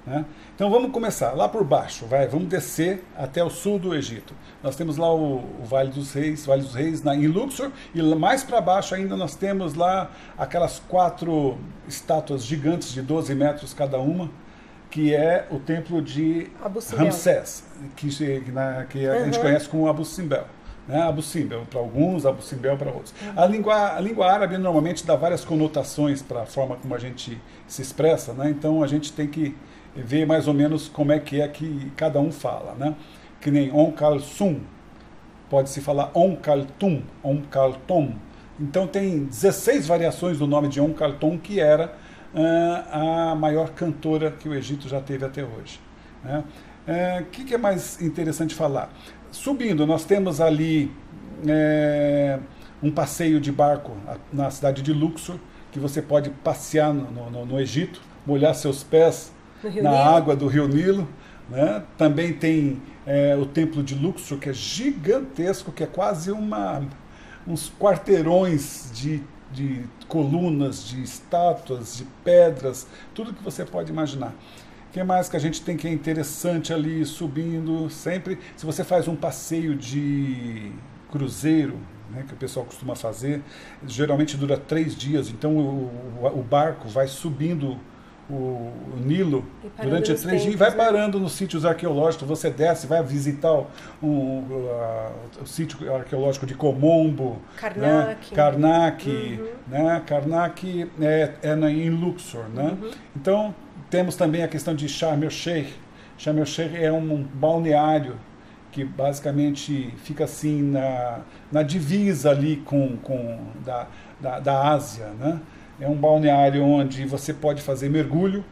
Né? 0.07 0.25
Então 0.55 0.69
vamos 0.69 0.91
começar 0.91 1.33
lá 1.33 1.49
por 1.49 1.63
baixo, 1.63 2.07
vai, 2.07 2.27
vamos 2.27 2.49
descer 2.49 3.05
até 3.17 3.43
o 3.43 3.49
sul 3.49 3.79
do 3.79 3.95
Egito. 3.95 4.35
Nós 4.63 4.75
temos 4.75 4.97
lá 4.97 5.13
o, 5.15 5.37
o 5.37 5.65
Vale 5.65 5.91
dos 5.91 6.13
Reis, 6.13 6.45
Vale 6.45 6.63
dos 6.63 6.75
Reis 6.75 7.03
na, 7.03 7.15
em 7.15 7.29
Luxor, 7.29 7.71
e 7.95 8.03
mais 8.03 8.43
para 8.43 8.61
baixo 8.61 8.95
ainda 8.95 9.17
nós 9.17 9.37
temos 9.37 9.75
lá 9.75 10.11
aquelas 10.37 10.81
quatro 10.81 11.57
estátuas 11.87 12.45
gigantes 12.45 12.93
de 12.93 13.01
12 13.01 13.33
metros 13.35 13.73
cada 13.73 13.99
uma, 13.99 14.29
que 14.91 15.15
é 15.15 15.47
o 15.51 15.59
templo 15.59 16.03
de 16.03 16.51
Ramsés, 16.97 17.65
que, 17.97 18.51
na, 18.51 18.85
que 18.85 19.07
a 19.07 19.13
uhum. 19.13 19.25
gente 19.27 19.39
conhece 19.39 19.69
como 19.69 19.89
Abu 19.89 20.05
Simbel. 20.05 20.47
Né? 20.87 21.01
Abu 21.01 21.23
Simbel 21.23 21.65
para 21.71 21.79
alguns, 21.79 22.27
Abu 22.27 22.43
Simbel 22.43 22.77
para 22.77 22.91
outros. 22.91 23.15
Uhum. 23.23 23.41
A, 23.41 23.47
língua, 23.47 23.97
a 23.97 24.01
língua 24.01 24.31
árabe 24.31 24.59
normalmente 24.59 25.07
dá 25.07 25.15
várias 25.15 25.45
conotações 25.45 26.21
para 26.23 26.43
a 26.43 26.47
forma 26.47 26.77
como 26.77 26.93
a 26.95 26.99
gente 26.99 27.41
se 27.69 27.81
expressa, 27.81 28.33
né? 28.33 28.51
então 28.51 28.83
a 28.83 28.87
gente 28.89 29.13
tem 29.13 29.29
que 29.29 29.57
ver 29.95 30.27
mais 30.27 30.49
ou 30.49 30.55
menos 30.55 30.89
como 30.89 31.13
é 31.13 31.19
que 31.19 31.41
é 31.41 31.49
que 31.49 31.91
cada 31.97 32.19
um 32.21 32.33
fala, 32.33 32.75
né? 32.75 32.95
Que 33.41 33.51
nem 33.51 33.73
Onkalsum, 33.73 34.61
pode 35.51 35.71
se 35.71 35.81
falar 35.81 36.11
Onkaltum, 36.15 37.03
Onkaltom. 37.23 38.15
Então 38.59 38.87
tem 38.87 39.25
16 39.25 39.87
variações 39.87 40.39
do 40.39 40.47
nome 40.47 40.69
de 40.69 40.81
Onkaltom, 40.81 41.39
que 41.39 41.61
era 41.61 41.95
uh, 42.35 43.31
a 43.31 43.35
maior 43.35 43.71
cantora 43.71 44.31
que 44.31 44.49
o 44.49 44.55
Egito 44.55 44.89
já 44.89 45.01
teve 45.01 45.25
até 45.25 45.43
hoje. 45.43 45.81
O 46.25 46.27
né? 46.27 46.45
uh, 46.89 47.25
que, 47.27 47.45
que, 47.45 47.55
é 47.55 47.59
mais 47.59 48.01
interessante 48.01 48.55
falar? 48.55 48.91
Subindo, 49.31 49.87
nós 49.87 50.05
temos 50.05 50.41
ali 50.41 50.91
uh, 51.45 52.43
um 52.83 52.91
passeio 52.91 53.41
de 53.41 53.53
barco 53.53 53.93
na 54.33 54.51
cidade 54.51 54.83
de 54.83 54.93
Luxor, 54.93 55.37
que 55.71 55.79
você 55.79 56.01
pode 56.01 56.31
passear 56.31 56.93
no, 56.93 57.31
no, 57.31 57.47
no 57.47 57.61
Egito, 57.61 58.01
molhar 58.27 58.55
seus 58.55 58.83
pés 58.83 59.33
na 59.65 59.71
Nilo. 59.71 59.89
água 59.89 60.37
do 60.37 60.47
rio 60.47 60.67
Nilo. 60.69 61.09
Né? 61.49 61.83
Também 61.99 62.33
tem 62.33 62.81
é, 63.07 63.37
o 63.37 63.45
templo 63.45 63.83
de 63.83 63.95
Luxor, 63.95 64.39
que 64.39 64.49
é 64.49 64.53
gigantesco, 64.53 65.73
que 65.73 65.83
é 65.83 65.87
quase 65.87 66.31
uma, 66.31 66.83
uns 67.47 67.71
quarteirões 67.79 68.91
de, 68.95 69.23
de 69.53 69.85
colunas, 70.09 70.85
de 70.89 71.03
estátuas, 71.03 71.97
de 71.97 72.05
pedras, 72.25 72.87
tudo 73.15 73.35
que 73.35 73.43
você 73.43 73.65
pode 73.65 73.91
imaginar. 73.91 74.35
O 74.89 74.93
que 74.93 75.03
mais 75.03 75.29
que 75.29 75.37
a 75.37 75.41
gente 75.41 75.63
tem 75.63 75.77
que 75.77 75.89
é 75.89 75.93
interessante 75.93 76.73
ali, 76.73 77.05
subindo 77.05 77.89
sempre? 77.89 78.39
Se 78.57 78.67
você 78.67 78.85
faz 78.85 79.09
um 79.09 79.17
passeio 79.17 79.75
de 79.75 80.71
cruzeiro, 81.11 81.79
né, 82.11 82.25
que 82.27 82.35
o 82.35 82.37
pessoal 82.37 82.65
costuma 82.67 82.95
fazer, 82.95 83.43
geralmente 83.87 84.37
dura 84.37 84.59
três 84.59 84.95
dias, 84.95 85.31
então 85.31 85.57
o, 85.57 85.91
o, 86.23 86.41
o 86.41 86.43
barco 86.43 86.89
vai 86.89 87.09
subindo 87.09 87.79
o, 88.33 88.73
o 88.95 88.97
Nilo 88.97 89.45
durante 89.83 90.07
três 90.07 90.23
tempos, 90.23 90.43
dias, 90.43 90.55
vai 90.57 90.71
né? 90.71 90.77
parando 90.77 91.21
nos 91.21 91.33
sítios 91.33 91.67
arqueológicos. 91.67 92.27
Você 92.27 92.51
desce, 92.51 92.87
vai 92.87 93.03
visitar 93.03 93.53
o, 93.53 93.67
uh, 94.07 95.13
o 95.43 95.47
sítio 95.47 95.95
arqueológico 95.95 96.47
de 96.47 96.55
Comombo, 96.55 97.39
Karnak, 97.57 98.31
né? 98.31 98.35
Karnak, 98.35 99.11
uhum. 99.11 99.49
né? 99.69 100.03
Karnak 100.07 100.91
é, 101.01 101.33
é 101.43 101.53
em 101.71 101.91
Luxor, 101.91 102.49
né? 102.49 102.77
Uhum. 102.81 102.91
Então 103.15 103.55
temos 103.91 104.17
também 104.17 104.43
a 104.43 104.49
questão 104.49 104.75
de 104.75 104.89
Sharm 104.89 105.23
el 105.23 105.31
Sheikh. 105.31 105.75
Sharm 106.17 106.39
el 106.39 106.47
Sheikh 106.47 106.75
é 106.77 106.91
um 106.91 107.23
balneário 107.35 108.17
que 108.71 108.83
basicamente 108.83 109.93
fica 109.99 110.25
assim 110.25 110.63
na, 110.63 111.21
na 111.51 111.63
divisa 111.63 112.31
ali 112.31 112.57
com, 112.65 112.97
com 113.03 113.39
da, 113.63 113.87
da, 114.19 114.41
da 114.41 114.69
Ásia, 114.71 115.09
né? 115.21 115.39
É 115.83 115.89
um 115.89 115.97
balneário 115.97 116.63
onde 116.63 117.05
você 117.05 117.35
pode 117.35 117.61
fazer 117.61 117.91
mergulho 117.91 118.45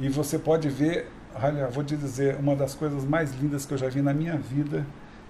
e 0.00 0.08
você 0.08 0.38
pode 0.38 0.70
ver, 0.70 1.10
olha, 1.34 1.68
vou 1.68 1.84
te 1.84 1.94
dizer, 1.94 2.36
uma 2.36 2.56
das 2.56 2.74
coisas 2.74 3.04
mais 3.04 3.34
lindas 3.34 3.66
que 3.66 3.74
eu 3.74 3.76
já 3.76 3.86
vi 3.90 4.00
na 4.00 4.14
minha 4.14 4.38
vida, 4.38 4.86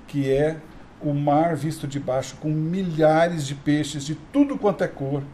que 0.06 0.30
é 0.30 0.58
o 1.02 1.12
mar 1.12 1.56
visto 1.56 1.88
de 1.88 1.98
baixo 1.98 2.36
com 2.36 2.50
milhares 2.50 3.44
de 3.44 3.56
peixes 3.56 4.04
de 4.04 4.14
tudo 4.14 4.56
quanto 4.56 4.84
é 4.84 4.86
cor, 4.86 5.24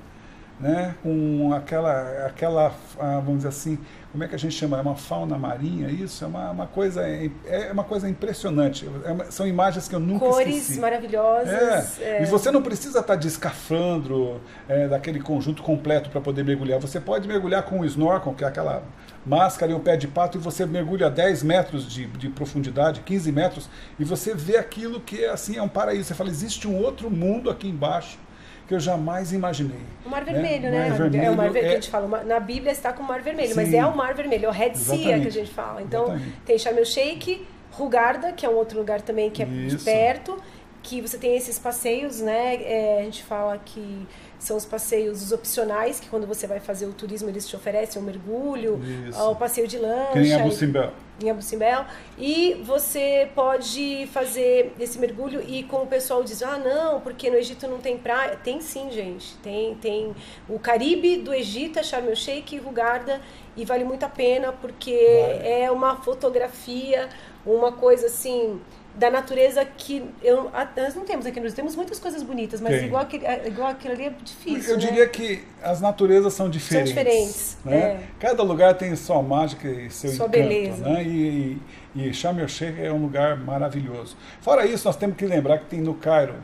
né? 0.59 0.95
com 1.03 1.53
aquela, 1.53 2.25
aquela, 2.25 2.75
ah, 2.99 3.21
vamos 3.23 3.37
dizer 3.37 3.49
assim, 3.49 3.79
como 4.17 4.25
é 4.25 4.29
que 4.29 4.35
a 4.35 4.39
gente 4.39 4.55
chama? 4.55 4.79
É 4.79 4.81
uma 4.81 4.97
fauna 4.97 5.37
marinha, 5.37 5.91
isso? 5.91 6.25
É 6.25 6.27
uma, 6.27 6.51
uma 6.51 6.67
coisa, 6.67 7.03
é 7.03 7.71
uma 7.71 7.85
coisa 7.85 8.09
impressionante. 8.09 8.89
É 9.05 9.13
uma, 9.13 9.31
são 9.31 9.47
imagens 9.47 9.89
que 9.89 9.95
eu 9.95 10.01
nunca 10.01 10.25
Cores 10.25 10.49
esqueci. 10.49 10.67
Cores 10.67 10.79
maravilhosas. 10.79 11.99
É. 12.01 12.17
É. 12.17 12.23
E 12.23 12.27
você 12.27 12.51
não 12.51 12.63
precisa 12.63 13.01
estar 13.01 13.15
de 13.15 13.29
escafandro, 13.29 14.41
é, 14.67 14.89
daquele 14.89 15.21
conjunto 15.21 15.63
completo 15.63 16.09
para 16.09 16.23
poder 16.23 16.45
mergulhar. 16.45 16.81
Você 16.81 16.99
pode 16.99 17.29
mergulhar 17.29 17.63
com 17.65 17.81
o 17.81 17.85
snorkel, 17.85 18.33
que 18.33 18.43
é 18.43 18.47
aquela 18.47 18.83
máscara 19.27 19.73
e 19.73 19.75
o 19.75 19.81
pé 19.81 19.99
de 19.99 20.09
pato, 20.09 20.39
e 20.39 20.41
você 20.41 20.65
mergulha 20.65 21.09
a 21.09 21.11
10 21.11 21.43
metros 21.43 21.87
de, 21.87 22.07
de 22.07 22.31
profundidade, 22.31 23.03
15 23.03 23.31
metros, 23.33 23.69
e 23.99 24.05
você 24.05 24.35
vê 24.35 24.57
aquilo 24.57 24.99
que 24.99 25.25
é 25.25 25.29
assim, 25.29 25.59
é 25.59 25.63
um 25.63 25.69
paraíso. 25.69 26.05
Você 26.05 26.15
fala, 26.15 26.31
existe 26.31 26.67
um 26.67 26.83
outro 26.83 27.11
mundo 27.11 27.51
aqui 27.51 27.69
embaixo 27.69 28.19
que 28.67 28.75
eu 28.75 28.81
jamais 28.81 29.33
imaginei. 29.33 29.79
O 30.05 30.09
Mar 30.09 30.25
Vermelho, 30.25 30.71
né? 30.71 30.89
Mar 30.89 30.99
vermelho 30.99 31.25
é 31.25 31.31
o 31.31 31.37
Mar 31.37 31.51
Vermelho 31.51 31.67
é... 31.67 31.69
que 31.69 31.75
a 31.75 31.81
gente 31.81 31.91
fala. 31.91 32.25
Na 32.25 32.41
Bíblia 32.41 32.73
está 32.73 32.93
com 32.93 33.03
o 33.03 33.07
Mar 33.07 33.23
Vermelho, 33.23 33.51
Sim. 33.51 33.55
mas 33.55 33.73
é 33.73 33.85
o 33.87 33.97
Mar 33.97 34.15
Vermelho, 34.15 34.47
é 34.47 34.49
o 34.49 34.53
Red 34.53 34.75
Sea 34.75 35.21
que 35.21 35.29
a 35.29 35.33
gente 35.33 35.51
fala. 35.53 35.83
Então, 35.83 36.05
Exatamente. 36.05 36.41
tem 36.45 36.59
Sharm 36.59 36.79
el 36.79 36.85
Sheikh, 36.85 37.47
Rugarda, 37.73 38.33
que 38.33 38.45
é 38.45 38.49
um 38.49 38.55
outro 38.55 38.79
lugar 38.79 39.01
também 39.01 39.31
que 39.31 39.43
é 39.43 39.47
Isso. 39.47 39.77
de 39.77 39.85
perto, 39.85 40.37
que 40.83 41.01
você 41.01 41.19
tem 41.19 41.37
esses 41.37 41.59
passeios, 41.59 42.21
né? 42.21 42.57
É, 42.57 42.99
a 43.01 43.05
gente 43.05 43.23
fala 43.23 43.61
que 43.65 44.07
são 44.47 44.57
os 44.57 44.65
passeios 44.65 45.23
os 45.23 45.33
opcionais, 45.33 45.99
que 45.99 46.09
quando 46.09 46.27
você 46.27 46.47
vai 46.47 46.61
fazer 46.61 46.87
o 46.87 46.93
turismo 46.93 47.29
eles 47.29 47.49
te 47.49 47.57
oferecem 47.57 48.01
um 48.01 48.05
mergulho, 48.05 48.81
Isso. 49.09 49.21
o 49.21 49.35
passeio 49.35 49.67
de 49.67 49.77
lancha. 49.77 50.13
Que 50.13 50.21
nem 50.21 50.33
a 50.35 50.39
Bucimbel. 50.39 50.93
Em 51.21 51.31
Abucimbel. 51.31 51.85
E 52.17 52.63
você 52.65 53.29
pode 53.35 54.09
fazer 54.13 54.73
esse 54.79 54.99
mergulho 54.99 55.43
e 55.43 55.65
como 55.65 55.85
o 55.85 55.87
pessoal 55.87 56.23
diz, 56.23 56.43
ah, 56.43 56.59
não, 56.59 57.01
porque 57.01 57.29
no 57.29 57.37
Egito 57.37 57.67
não 57.67 57.79
tem 57.79 57.99
praia. 57.99 58.37
Tem 58.37 58.61
sim, 58.61 58.91
gente. 58.91 59.35
Tem, 59.39 59.75
tem 59.77 60.15
o 60.49 60.59
Caribe 60.59 61.17
do 61.17 61.35
Egito, 61.35 61.79
é 61.79 61.83
Sharm 61.83 62.09
el 62.09 62.17
Sheikh 62.17 62.55
e 62.55 62.59
Rugarda, 62.59 63.21
e 63.57 63.65
vale 63.65 63.83
muito 63.83 64.05
a 64.05 64.09
pena 64.09 64.53
porque 64.53 64.93
vale. 64.93 65.49
é 65.49 65.71
uma 65.71 65.97
fotografia, 65.97 67.09
uma 67.45 67.73
coisa 67.73 68.07
assim 68.07 68.61
da 68.97 69.11
natureza 69.11 69.63
que 69.65 70.03
eu, 70.23 70.51
nós 70.75 70.95
não 70.95 71.05
temos 71.05 71.27
aqui, 71.27 71.39
nós 71.39 71.53
temos 71.53 71.77
muitas 71.77 71.99
coisas 71.99 72.23
bonitas, 72.23 72.63
mas 72.63 72.83
igual, 72.83 73.03
aquele, 73.03 73.27
igual 73.47 73.69
aquilo 73.69 73.93
ali 73.93 74.07
é 74.07 74.11
difícil. 74.11 74.71
Eu 74.71 74.81
né? 74.81 74.87
diria 74.87 75.09
que 75.09 75.45
as 75.63 75.83
naturezas 75.83 76.33
são 76.33 76.49
diferentes. 76.49 76.95
São 76.95 77.05
diferentes. 77.05 77.59
Né? 77.63 77.77
É. 77.77 78.01
Cada 78.19 78.43
lugar 78.43 78.75
tem 78.75 78.97
sua 78.97 79.23
mágica 79.23 79.69
e 79.69 79.91
seu 79.91 80.11
sua 80.11 80.27
encanto. 80.27 80.31
beleza. 80.31 80.83
Né? 80.83 81.05
E, 81.05 81.61
e, 81.95 82.09
e 82.09 82.15
Sharm 82.15 82.39
é 82.79 82.91
um 82.91 83.03
lugar 83.03 83.37
maravilhoso. 83.37 84.17
Fora 84.41 84.65
isso, 84.65 84.89
nós 84.89 84.97
temos 84.97 85.17
que 85.17 85.27
lembrar 85.27 85.59
que 85.59 85.67
tem 85.67 85.81
no 85.81 85.95
Cairo 85.95 86.35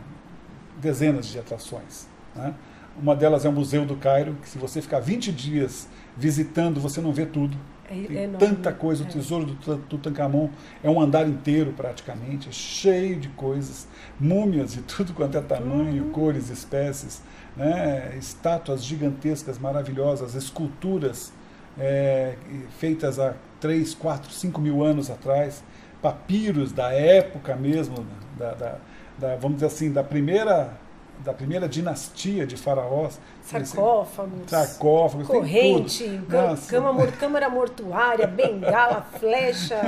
dezenas 0.76 1.26
de 1.26 1.38
atrações. 1.38 2.06
Né? 2.36 2.52
Uma 3.00 3.16
delas 3.16 3.44
é 3.44 3.48
o 3.48 3.52
Museu 3.52 3.84
do 3.84 3.96
Cairo, 3.96 4.36
que 4.42 4.48
se 4.48 4.58
você 4.58 4.82
ficar 4.82 5.00
20 5.00 5.32
dias 5.32 5.88
visitando, 6.16 6.80
você 6.80 7.00
não 7.00 7.12
vê 7.12 7.26
tudo. 7.26 7.56
É, 7.88 7.94
Tem 8.06 8.18
é 8.18 8.28
tanta 8.38 8.72
coisa, 8.72 9.04
o 9.04 9.06
é. 9.06 9.10
tesouro 9.10 9.44
do 9.44 9.76
Tutankhamon 9.76 10.48
é 10.82 10.88
um 10.88 11.00
andar 11.00 11.28
inteiro 11.28 11.74
praticamente, 11.76 12.48
é 12.48 12.52
cheio 12.52 13.18
de 13.18 13.28
coisas, 13.28 13.86
múmias 14.18 14.72
de 14.72 14.82
tudo 14.82 15.12
quanto 15.12 15.36
é 15.36 15.40
tamanho, 15.40 16.04
uhum. 16.04 16.10
cores, 16.10 16.48
espécies, 16.48 17.22
né? 17.56 18.16
estátuas 18.18 18.82
gigantescas, 18.84 19.58
maravilhosas, 19.58 20.34
esculturas 20.34 21.32
é, 21.78 22.36
feitas 22.78 23.18
há 23.18 23.34
3, 23.60 23.94
4, 23.94 24.30
5 24.30 24.60
mil 24.60 24.82
anos 24.82 25.10
atrás, 25.10 25.62
papiros 26.00 26.72
da 26.72 26.92
época 26.92 27.54
mesmo, 27.56 28.06
da, 28.38 28.54
da, 28.54 28.78
da 29.18 29.36
vamos 29.36 29.56
dizer 29.56 29.66
assim, 29.66 29.92
da 29.92 30.02
primeira 30.02 30.78
da 31.24 31.32
primeira 31.32 31.68
dinastia 31.68 32.46
de 32.46 32.56
faraós. 32.56 33.20
Sarcófagos. 33.42 34.48
Sarcófagos, 34.48 35.26
corrente, 35.26 36.20
cama, 36.28 37.06
câmara 37.18 37.48
mortuária, 37.48 38.26
bengala, 38.26 39.06
flecha. 39.18 39.80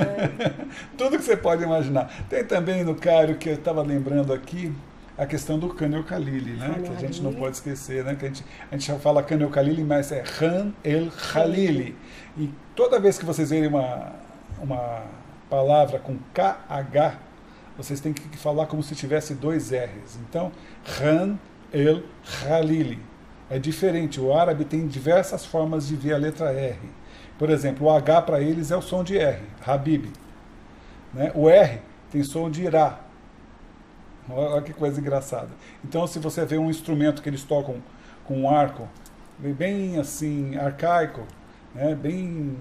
tudo 0.97 1.19
que 1.19 1.25
você 1.25 1.37
pode 1.37 1.63
imaginar. 1.63 2.11
Tem 2.29 2.45
também 2.45 2.85
no 2.85 2.95
Cairo, 2.95 3.37
que 3.37 3.51
eu 3.51 3.55
estava 3.55 3.83
lembrando 3.83 4.33
aqui, 4.33 4.75
a 5.17 5.27
questão 5.27 5.59
do 5.59 5.69
Khan 5.69 6.03
Khalili, 6.03 6.57
né? 6.57 6.75
que 6.85 6.93
a 6.93 7.07
gente 7.07 7.23
não 7.23 7.33
pode 7.33 7.57
esquecer, 7.57 8.05
né? 8.05 8.17
que 8.17 8.25
a 8.25 8.29
gente, 8.29 8.45
a 8.71 8.77
gente 8.77 8.87
já 8.87 8.99
fala 8.99 9.23
Khan 9.23 9.49
Khalili, 9.49 9.85
mas 9.85 10.11
é 10.11 10.25
Han 10.41 10.73
el 10.83 11.09
Khalili. 11.33 11.97
E 12.37 12.51
toda 12.75 12.99
vez 12.99 13.17
que 13.17 13.25
vocês 13.25 13.51
verem 13.51 13.69
uma, 13.69 14.13
uma 14.61 15.03
palavra 15.49 16.01
com 16.01 16.17
KH, 16.33 17.19
vocês 17.77 18.01
têm 18.01 18.13
que 18.13 18.37
falar 18.37 18.67
como 18.67 18.83
se 18.83 18.95
tivesse 18.95 19.35
dois 19.35 19.71
R's. 19.71 20.19
Então, 20.29 20.53
Han 21.01 21.39
el 21.73 22.05
Khalili. 22.25 23.01
É 23.51 23.59
diferente. 23.59 24.21
O 24.21 24.33
árabe 24.33 24.65
tem 24.65 24.87
diversas 24.87 25.45
formas 25.45 25.87
de 25.87 25.97
ver 25.97 26.15
a 26.15 26.17
letra 26.17 26.53
R. 26.53 26.79
Por 27.39 27.51
exemplo, 27.51 27.89
o 27.89 27.91
H 27.91 28.23
para 28.23 28.41
eles 28.41 28.71
é 28.71 28.77
o 28.77 28.83
som 28.83 29.03
de 29.03 29.19
R, 29.19 29.43
Habib. 29.67 30.07
Né? 31.13 31.33
O 31.35 31.49
R 31.49 31.81
tem 32.11 32.23
som 32.23 32.49
de 32.49 32.63
Irá. 32.63 33.01
Olha 34.29 34.63
que 34.63 34.73
coisa 34.73 35.01
engraçada. 35.01 35.51
Então, 35.85 36.07
se 36.07 36.19
você 36.19 36.47
vê 36.47 36.57
um 36.57 36.71
instrumento 36.71 37.21
que 37.21 37.29
eles 37.29 37.43
tocam 37.43 37.83
com 38.25 38.41
um 38.41 38.49
arco, 38.49 38.89
bem 39.39 39.99
assim, 39.99 40.57
arcaico, 40.57 41.27
né? 41.75 41.95
bem, 41.95 42.57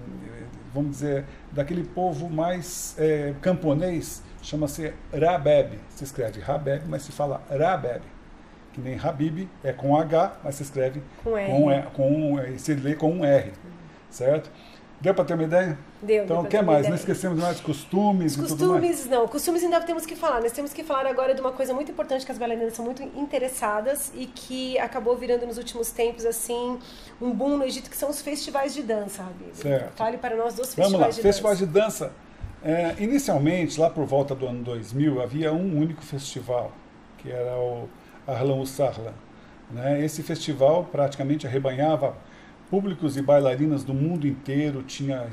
vamos 0.74 0.90
dizer, 0.90 1.24
daquele 1.52 1.84
povo 1.84 2.28
mais 2.28 2.94
é, 2.98 3.32
camponês, 3.40 4.22
chama-se 4.44 4.92
Rabeb. 5.12 5.78
Se 5.90 6.04
escreve 6.04 6.40
Rabeb, 6.40 6.84
mas 6.86 7.02
se 7.02 7.12
fala 7.12 7.42
Rabeb. 7.50 8.02
Que 8.72 8.80
nem 8.80 8.98
Habib 8.98 9.48
é 9.62 9.72
com 9.72 9.96
H, 9.96 10.36
mas 10.42 10.56
se 10.56 10.62
escreve 10.64 11.02
com 11.22 11.36
R. 11.38 11.82
Com, 11.92 12.36
com, 12.36 12.58
se 12.58 12.74
lê 12.74 12.94
com 12.94 13.10
um 13.10 13.24
R. 13.24 13.52
Certo? 14.10 14.50
Deu 15.00 15.14
para 15.14 15.24
ter 15.24 15.34
uma 15.34 15.42
ideia? 15.42 15.78
Deu. 16.02 16.24
Então, 16.24 16.40
o 16.40 16.46
que 16.46 16.62
mais? 16.62 16.88
Não 16.88 16.94
esquecemos 16.94 17.38
mais 17.38 17.60
costumes 17.60 18.38
Os 18.38 18.52
e 18.52 18.56
tudo 18.56 18.70
mais? 18.70 18.80
costumes, 18.86 19.10
não. 19.10 19.28
Costumes 19.28 19.62
ainda 19.62 19.80
temos 19.82 20.06
que 20.06 20.16
falar. 20.16 20.40
Nós 20.40 20.52
temos 20.52 20.72
que 20.72 20.82
falar 20.82 21.06
agora 21.06 21.34
de 21.34 21.40
uma 21.40 21.52
coisa 21.52 21.74
muito 21.74 21.92
importante 21.92 22.24
que 22.24 22.32
as 22.32 22.38
bailarinas 22.38 22.72
são 22.74 22.84
muito 22.84 23.02
interessadas 23.02 24.10
e 24.14 24.26
que 24.26 24.78
acabou 24.78 25.16
virando 25.16 25.46
nos 25.46 25.58
últimos 25.58 25.90
tempos, 25.90 26.24
assim, 26.24 26.78
um 27.20 27.32
boom 27.32 27.58
no 27.58 27.64
Egito, 27.64 27.90
que 27.90 27.96
são 27.96 28.08
os 28.08 28.22
festivais 28.22 28.72
de 28.72 28.82
dança, 28.82 29.22
Habib. 29.22 29.54
Certo. 29.54 29.92
Fale 29.94 30.16
para 30.16 30.36
nós 30.36 30.54
dos 30.54 30.74
Vamos 30.74 30.92
lá, 30.92 31.06
festivais 31.06 31.16
de 31.16 31.22
festivais 31.22 31.58
dança. 31.60 31.66
de 31.66 31.72
dança. 31.80 32.23
É, 32.64 32.94
inicialmente, 32.98 33.78
lá 33.78 33.90
por 33.90 34.06
volta 34.06 34.34
do 34.34 34.46
ano 34.46 34.64
2000, 34.64 35.20
havia 35.20 35.52
um 35.52 35.78
único 35.78 36.00
festival, 36.00 36.72
que 37.18 37.30
era 37.30 37.54
o 37.58 37.86
Arlan 38.26 38.64
Sarla. 38.64 39.12
Né? 39.70 40.02
Esse 40.02 40.22
festival 40.22 40.84
praticamente 40.90 41.46
arrebanhava 41.46 42.16
públicos 42.70 43.18
e 43.18 43.22
bailarinas 43.22 43.84
do 43.84 43.92
mundo 43.92 44.26
inteiro, 44.26 44.82
tinha 44.82 45.28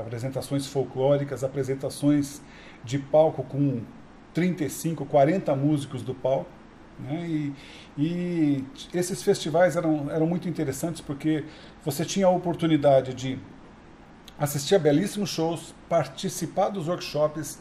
apresentações 0.00 0.66
folclóricas, 0.66 1.44
apresentações 1.44 2.42
de 2.84 2.98
palco 2.98 3.44
com 3.44 3.82
35, 4.34 5.06
40 5.06 5.54
músicos 5.54 6.02
do 6.02 6.14
palco. 6.14 6.50
Né? 6.98 7.24
E, 7.28 7.52
e 7.96 8.64
esses 8.92 9.22
festivais 9.22 9.76
eram, 9.76 10.10
eram 10.10 10.26
muito 10.26 10.48
interessantes 10.48 11.00
porque 11.00 11.44
você 11.84 12.04
tinha 12.04 12.26
a 12.26 12.30
oportunidade 12.30 13.14
de 13.14 13.38
assistir 14.42 14.74
a 14.74 14.78
belíssimos 14.78 15.30
shows, 15.30 15.72
participar 15.88 16.68
dos 16.70 16.88
workshops, 16.88 17.60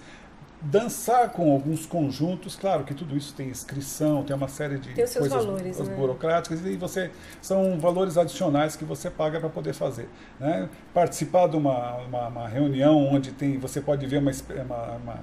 dançar 0.60 1.30
com 1.30 1.52
alguns 1.52 1.86
conjuntos. 1.86 2.56
Claro 2.56 2.84
que 2.84 2.96
tudo 2.96 3.16
isso 3.16 3.36
tem 3.36 3.50
inscrição, 3.50 4.24
tem 4.24 4.36
uma 4.36 4.48
série 4.48 4.80
de 4.80 4.90
Tem 4.90 5.06
coisas 5.06 5.30
valores, 5.46 5.80
né? 5.80 5.96
burocráticas 5.96 6.66
e 6.66 6.76
você 6.76 7.12
são 7.40 7.80
valores 7.80 8.18
adicionais 8.18 8.76
que 8.76 8.84
você 8.84 9.12
paga 9.12 9.40
para 9.40 9.50
poder 9.50 9.74
fazer. 9.74 10.10
Né? 10.40 10.68
Participar 10.92 11.48
de 11.50 11.56
uma, 11.56 11.98
uma, 11.98 12.28
uma 12.28 12.48
reunião 12.48 12.98
onde 12.98 13.32
tem, 13.32 13.60
você 13.60 13.80
pode 13.80 14.08
ver 14.08 14.18
uma, 14.18 14.32
uma, 14.66 15.20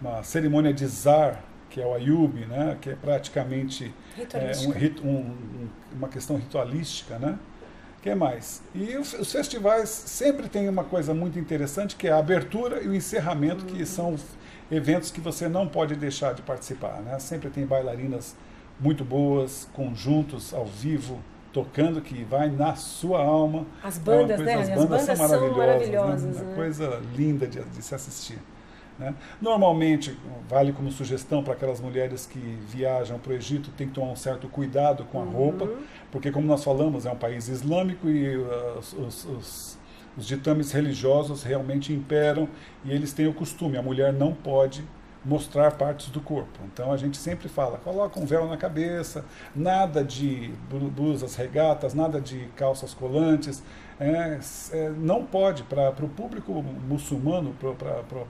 uma, 0.00 0.22
cerimônia 0.22 0.72
de 0.72 0.86
zar, 0.86 1.42
que 1.68 1.80
é 1.80 1.86
o 1.86 1.92
Ayub, 1.92 2.46
né? 2.46 2.76
que 2.80 2.88
é 2.90 2.94
praticamente 2.94 3.92
é, 4.32 4.52
um- 4.68 5.08
um- 5.08 5.68
uma 5.92 6.08
questão 6.08 6.36
ritualística, 6.36 7.18
né? 7.18 7.36
Que 8.02 8.14
mais? 8.14 8.62
E 8.74 8.96
os, 8.96 9.12
os 9.12 9.30
festivais 9.30 9.88
sempre 9.90 10.48
tem 10.48 10.68
uma 10.68 10.84
coisa 10.84 11.12
muito 11.12 11.38
interessante 11.38 11.96
que 11.96 12.08
é 12.08 12.12
a 12.12 12.18
abertura 12.18 12.82
e 12.82 12.88
o 12.88 12.94
encerramento, 12.94 13.64
que 13.66 13.84
são 13.84 14.16
eventos 14.70 15.10
que 15.10 15.20
você 15.20 15.48
não 15.48 15.68
pode 15.68 15.94
deixar 15.96 16.32
de 16.34 16.42
participar. 16.42 17.00
Né? 17.02 17.18
Sempre 17.18 17.50
tem 17.50 17.66
bailarinas 17.66 18.34
muito 18.78 19.04
boas, 19.04 19.68
conjuntos 19.74 20.54
ao 20.54 20.64
vivo, 20.64 21.20
tocando, 21.52 22.00
que 22.00 22.24
vai 22.24 22.48
na 22.48 22.74
sua 22.76 23.20
alma. 23.22 23.66
As 23.82 23.98
É 23.98 24.00
bandas, 24.00 24.36
coisa- 24.36 24.44
né? 24.44 24.54
As 24.54 24.60
As 24.60 24.68
bandas, 24.68 24.88
bandas 24.88 25.04
são 25.06 25.16
são 25.16 25.26
maravilhosas. 25.28 25.66
maravilhosas, 25.66 26.36
né? 26.36 26.42
Uma 26.42 26.50
né? 26.50 26.56
coisa 26.56 27.02
linda 27.16 27.46
de, 27.46 27.60
de 27.60 27.82
se 27.82 27.94
assistir. 27.94 28.38
Né? 29.00 29.14
Normalmente, 29.40 30.16
vale 30.48 30.72
como 30.72 30.90
sugestão 30.92 31.42
para 31.42 31.54
aquelas 31.54 31.80
mulheres 31.80 32.26
que 32.26 32.38
viajam 32.68 33.18
para 33.18 33.32
o 33.32 33.34
Egito, 33.34 33.70
tem 33.72 33.88
que 33.88 33.94
tomar 33.94 34.12
um 34.12 34.16
certo 34.16 34.46
cuidado 34.48 35.04
com 35.06 35.18
a 35.20 35.24
Uhum. 35.24 35.30
roupa, 35.30 35.68
porque, 36.12 36.30
como 36.30 36.46
nós 36.46 36.62
falamos, 36.62 37.06
é 37.06 37.10
um 37.10 37.16
país 37.16 37.48
islâmico 37.48 38.08
e 38.08 38.36
uh, 38.36 38.78
os, 38.78 38.92
os, 38.92 39.24
os, 39.24 39.78
os 40.18 40.26
ditames 40.26 40.72
religiosos 40.72 41.42
realmente 41.42 41.92
imperam 41.92 42.48
e 42.84 42.92
eles 42.92 43.12
têm 43.12 43.26
o 43.26 43.34
costume: 43.34 43.76
a 43.76 43.82
mulher 43.82 44.12
não 44.12 44.32
pode 44.34 44.84
mostrar 45.24 45.72
partes 45.72 46.08
do 46.08 46.20
corpo. 46.20 46.58
Então 46.72 46.92
a 46.92 46.96
gente 46.96 47.16
sempre 47.18 47.48
fala, 47.48 47.76
coloca 47.78 48.18
um 48.18 48.24
véu 48.24 48.48
na 48.48 48.56
cabeça, 48.56 49.24
nada 49.54 50.02
de 50.02 50.50
blu- 50.70 50.90
blusas 50.90 51.36
regatas, 51.36 51.92
nada 51.94 52.20
de 52.20 52.46
calças 52.56 52.94
colantes. 52.94 53.62
É, 53.98 54.38
é, 54.72 54.88
não 54.90 55.26
pode, 55.26 55.62
para 55.64 55.90
o 56.02 56.08
público 56.08 56.52
muçulmano, 56.88 57.54
para 57.60 58.24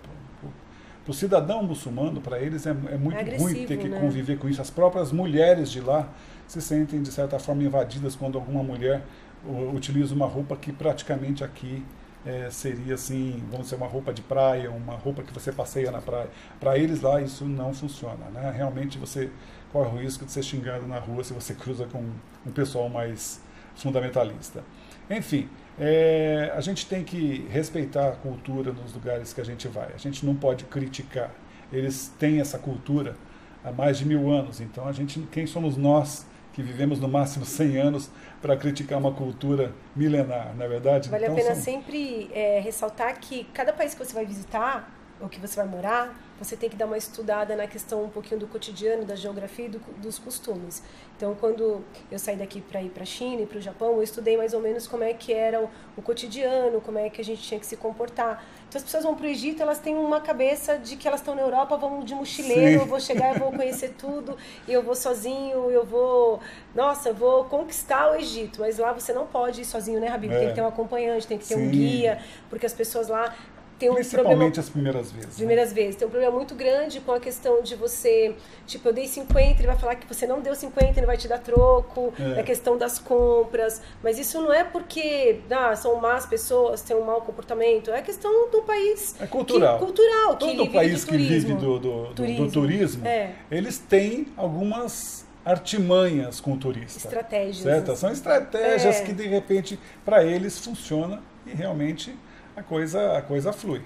o 1.10 1.12
cidadão 1.12 1.62
muçulmano, 1.64 2.20
para 2.20 2.38
eles 2.38 2.66
é, 2.66 2.70
é 2.70 2.96
muito 2.96 3.18
É 3.18 3.36
ruim 3.36 3.66
ter 3.66 3.76
que 3.78 3.88
né? 3.88 3.98
conviver 3.98 4.38
com 4.38 4.48
isso. 4.48 4.60
As 4.62 4.70
próprias 4.70 5.10
mulheres 5.10 5.70
de 5.70 5.80
lá 5.80 6.08
se 6.46 6.62
sentem, 6.62 7.02
de 7.02 7.10
certa 7.10 7.38
forma, 7.38 7.64
invadidas 7.64 8.14
quando 8.14 8.38
alguma 8.38 8.62
mulher 8.62 9.02
uh, 9.44 9.74
utiliza 9.74 10.14
uma 10.14 10.26
roupa 10.26 10.56
que 10.56 10.72
praticamente 10.72 11.42
aqui 11.42 11.84
eh, 12.24 12.48
seria 12.50 12.94
assim, 12.94 13.42
vamos 13.50 13.66
dizer, 13.66 13.76
uma 13.76 13.86
roupa 13.86 14.12
de 14.12 14.20
praia, 14.20 14.70
uma 14.70 14.94
roupa 14.94 15.22
que 15.22 15.32
você 15.32 15.50
passeia 15.50 15.90
na 15.90 16.00
praia. 16.00 16.28
Para 16.60 16.78
eles 16.78 17.00
lá 17.00 17.20
isso 17.20 17.44
não 17.44 17.72
funciona. 17.74 18.26
Né? 18.32 18.52
Realmente 18.54 18.98
você 18.98 19.30
corre 19.72 19.88
o 19.88 20.02
risco 20.02 20.24
de 20.24 20.30
ser 20.30 20.42
xingado 20.42 20.86
na 20.86 20.98
rua 20.98 21.24
se 21.24 21.32
você 21.32 21.54
cruza 21.56 21.86
com 21.86 22.04
um 22.46 22.52
pessoal 22.52 22.88
mais 22.88 23.40
fundamentalista. 23.74 24.62
Enfim, 25.10 25.48
eh, 25.80 26.52
a 26.54 26.60
gente 26.60 26.86
tem 26.86 27.02
que 27.02 27.46
respeitar 27.50 28.08
a 28.08 28.12
cultura 28.12 28.72
nos 28.72 28.92
lugares 28.92 29.32
que 29.32 29.40
a 29.40 29.44
gente 29.44 29.66
vai. 29.66 29.88
A 29.94 29.96
gente 29.96 30.24
não 30.26 30.34
pode 30.36 30.64
criticar. 30.64 31.30
Eles 31.72 32.12
têm 32.18 32.40
essa 32.40 32.58
cultura 32.58 33.16
há 33.64 33.72
mais 33.72 33.98
de 33.98 34.04
mil 34.04 34.30
anos. 34.30 34.60
Então, 34.60 34.86
a 34.86 34.92
gente, 34.92 35.20
quem 35.32 35.46
somos 35.46 35.76
nós 35.76 36.26
que 36.52 36.62
vivemos 36.62 36.98
no 37.00 37.08
máximo 37.08 37.44
100 37.44 37.76
anos 37.78 38.10
para 38.42 38.56
criticar 38.56 38.98
uma 38.98 39.12
cultura 39.12 39.72
milenar, 39.94 40.52
não 40.56 40.64
é 40.64 40.68
verdade? 40.68 41.08
Vale 41.08 41.24
então, 41.24 41.34
a 41.36 41.38
pena 41.40 41.54
são- 41.54 41.64
sempre 41.64 42.30
é, 42.32 42.60
ressaltar 42.60 43.18
que 43.20 43.44
cada 43.54 43.72
país 43.72 43.94
que 43.94 44.04
você 44.04 44.12
vai 44.12 44.26
visitar, 44.26 44.90
ou 45.20 45.28
que 45.28 45.38
você 45.38 45.56
vai 45.56 45.66
morar, 45.66 46.18
você 46.38 46.56
tem 46.56 46.70
que 46.70 46.76
dar 46.76 46.86
uma 46.86 46.96
estudada 46.96 47.54
na 47.54 47.66
questão 47.66 48.02
um 48.02 48.08
pouquinho 48.08 48.40
do 48.40 48.46
cotidiano, 48.46 49.04
da 49.04 49.14
geografia 49.14 49.66
e 49.66 49.68
do- 49.68 49.78
dos 49.98 50.18
costumes. 50.18 50.82
Então, 51.16 51.34
quando 51.38 51.84
eu 52.10 52.18
saí 52.18 52.36
daqui 52.36 52.62
para 52.62 52.80
ir 52.80 52.88
para 52.88 53.02
a 53.02 53.06
China 53.06 53.42
e 53.42 53.46
para 53.46 53.58
o 53.58 53.60
Japão, 53.60 53.92
eu 53.96 54.02
estudei 54.02 54.38
mais 54.38 54.54
ou 54.54 54.60
menos 54.60 54.86
como 54.86 55.04
é 55.04 55.12
que 55.12 55.34
era 55.34 55.60
o, 55.60 55.68
o 55.98 56.00
cotidiano, 56.02 56.80
como 56.80 56.98
é 56.98 57.10
que 57.10 57.20
a 57.20 57.24
gente 57.24 57.42
tinha 57.42 57.60
que 57.60 57.66
se 57.66 57.76
comportar. 57.76 58.42
Então, 58.66 58.78
as 58.78 58.84
pessoas 58.84 59.04
vão 59.04 59.14
para 59.14 59.26
o 59.26 59.28
Egito, 59.28 59.60
elas 59.60 59.78
têm 59.78 59.94
uma 59.94 60.20
cabeça 60.20 60.78
de 60.78 60.96
que 60.96 61.06
elas 61.06 61.20
estão 61.20 61.34
na 61.34 61.42
Europa, 61.42 61.76
vão 61.76 62.00
de 62.00 62.14
mochileiro, 62.14 62.70
Sim. 62.70 62.76
eu 62.78 62.86
vou 62.86 63.00
chegar, 63.00 63.34
eu 63.34 63.38
vou 63.38 63.52
conhecer 63.52 63.94
tudo, 63.98 64.36
e 64.66 64.72
eu 64.72 64.82
vou 64.82 64.94
sozinho, 64.94 65.70
eu 65.70 65.84
vou, 65.84 66.40
nossa, 66.74 67.10
eu 67.10 67.14
vou 67.14 67.44
conquistar 67.44 68.12
o 68.12 68.14
Egito. 68.14 68.60
Mas 68.60 68.78
lá 68.78 68.92
você 68.94 69.12
não 69.12 69.26
pode 69.26 69.60
ir 69.60 69.64
sozinho, 69.66 70.00
né, 70.00 70.08
Rabib? 70.08 70.32
É. 70.32 70.38
Tem 70.38 70.48
que 70.48 70.54
ter 70.54 70.62
um 70.62 70.68
acompanhante, 70.68 71.26
tem 71.26 71.36
que 71.36 71.46
ter 71.46 71.56
um 71.56 71.64
Sim. 71.64 71.70
guia, 71.70 72.18
porque 72.48 72.64
as 72.64 72.72
pessoas 72.72 73.08
lá 73.08 73.34
têm 73.80 73.88
um 73.90 73.94
problema 73.94 74.10
Principalmente 74.12 74.60
as 74.60 74.68
primeiras 74.68 75.10
vezes. 75.10 75.28
né? 75.30 75.34
primeiras 75.36 75.72
vezes. 75.72 75.96
Tem 75.96 76.06
um 76.06 76.10
problema 76.10 76.36
muito 76.36 76.54
grande 76.54 77.00
com 77.00 77.12
a 77.12 77.18
questão 77.18 77.62
de 77.62 77.74
você, 77.74 78.34
tipo, 78.66 78.88
eu 78.88 78.92
dei 78.92 79.08
50, 79.08 79.40
ele 79.60 79.66
vai 79.66 79.76
falar 79.76 79.96
que 79.96 80.06
você 80.06 80.26
não 80.26 80.40
deu 80.40 80.54
50, 80.54 81.00
ele 81.00 81.06
vai 81.06 81.16
te 81.16 81.26
dar 81.26 81.38
troco, 81.38 82.12
É. 82.36 82.40
a 82.40 82.42
questão 82.44 82.76
das 82.78 82.98
compras. 82.98 83.80
Mas 84.02 84.18
isso 84.18 84.40
não 84.40 84.52
é 84.52 84.62
porque 84.62 85.40
ah, 85.50 85.74
são 85.74 85.96
más 85.96 86.26
pessoas, 86.26 86.82
têm 86.82 86.96
um 86.96 87.04
mau 87.04 87.22
comportamento, 87.22 87.90
é 87.90 88.02
questão 88.02 88.50
do 88.50 88.62
país. 88.62 89.16
É 89.20 89.26
cultural. 89.26 89.78
Que, 89.78 89.84
cultural, 89.86 90.36
que 90.36 90.46
Todo 90.46 90.62
vive 90.62 90.68
país 90.74 91.04
que 91.04 91.16
vive 91.16 91.54
do, 91.54 91.78
do, 91.78 92.06
do- 92.08 92.14
Turismo. 92.14 92.46
do 92.46 92.52
turismo, 92.52 93.06
É. 93.06 93.32
eles 93.50 93.78
têm 93.78 94.26
algumas 94.36 95.26
artimanhas 95.44 96.40
com 96.40 96.52
o 96.52 96.56
turista. 96.56 96.98
Estratégias. 96.98 97.56
Certo? 97.58 97.96
São 97.96 98.10
estratégias 98.10 99.00
É. 99.00 99.04
que 99.04 99.12
de 99.12 99.26
repente 99.26 99.78
para 100.04 100.24
eles 100.24 100.58
funciona 100.58 101.22
e 101.46 101.50
realmente 101.50 102.14
a 102.60 102.62
coisa, 102.62 103.16
a 103.18 103.22
coisa 103.22 103.52
flui. 103.52 103.82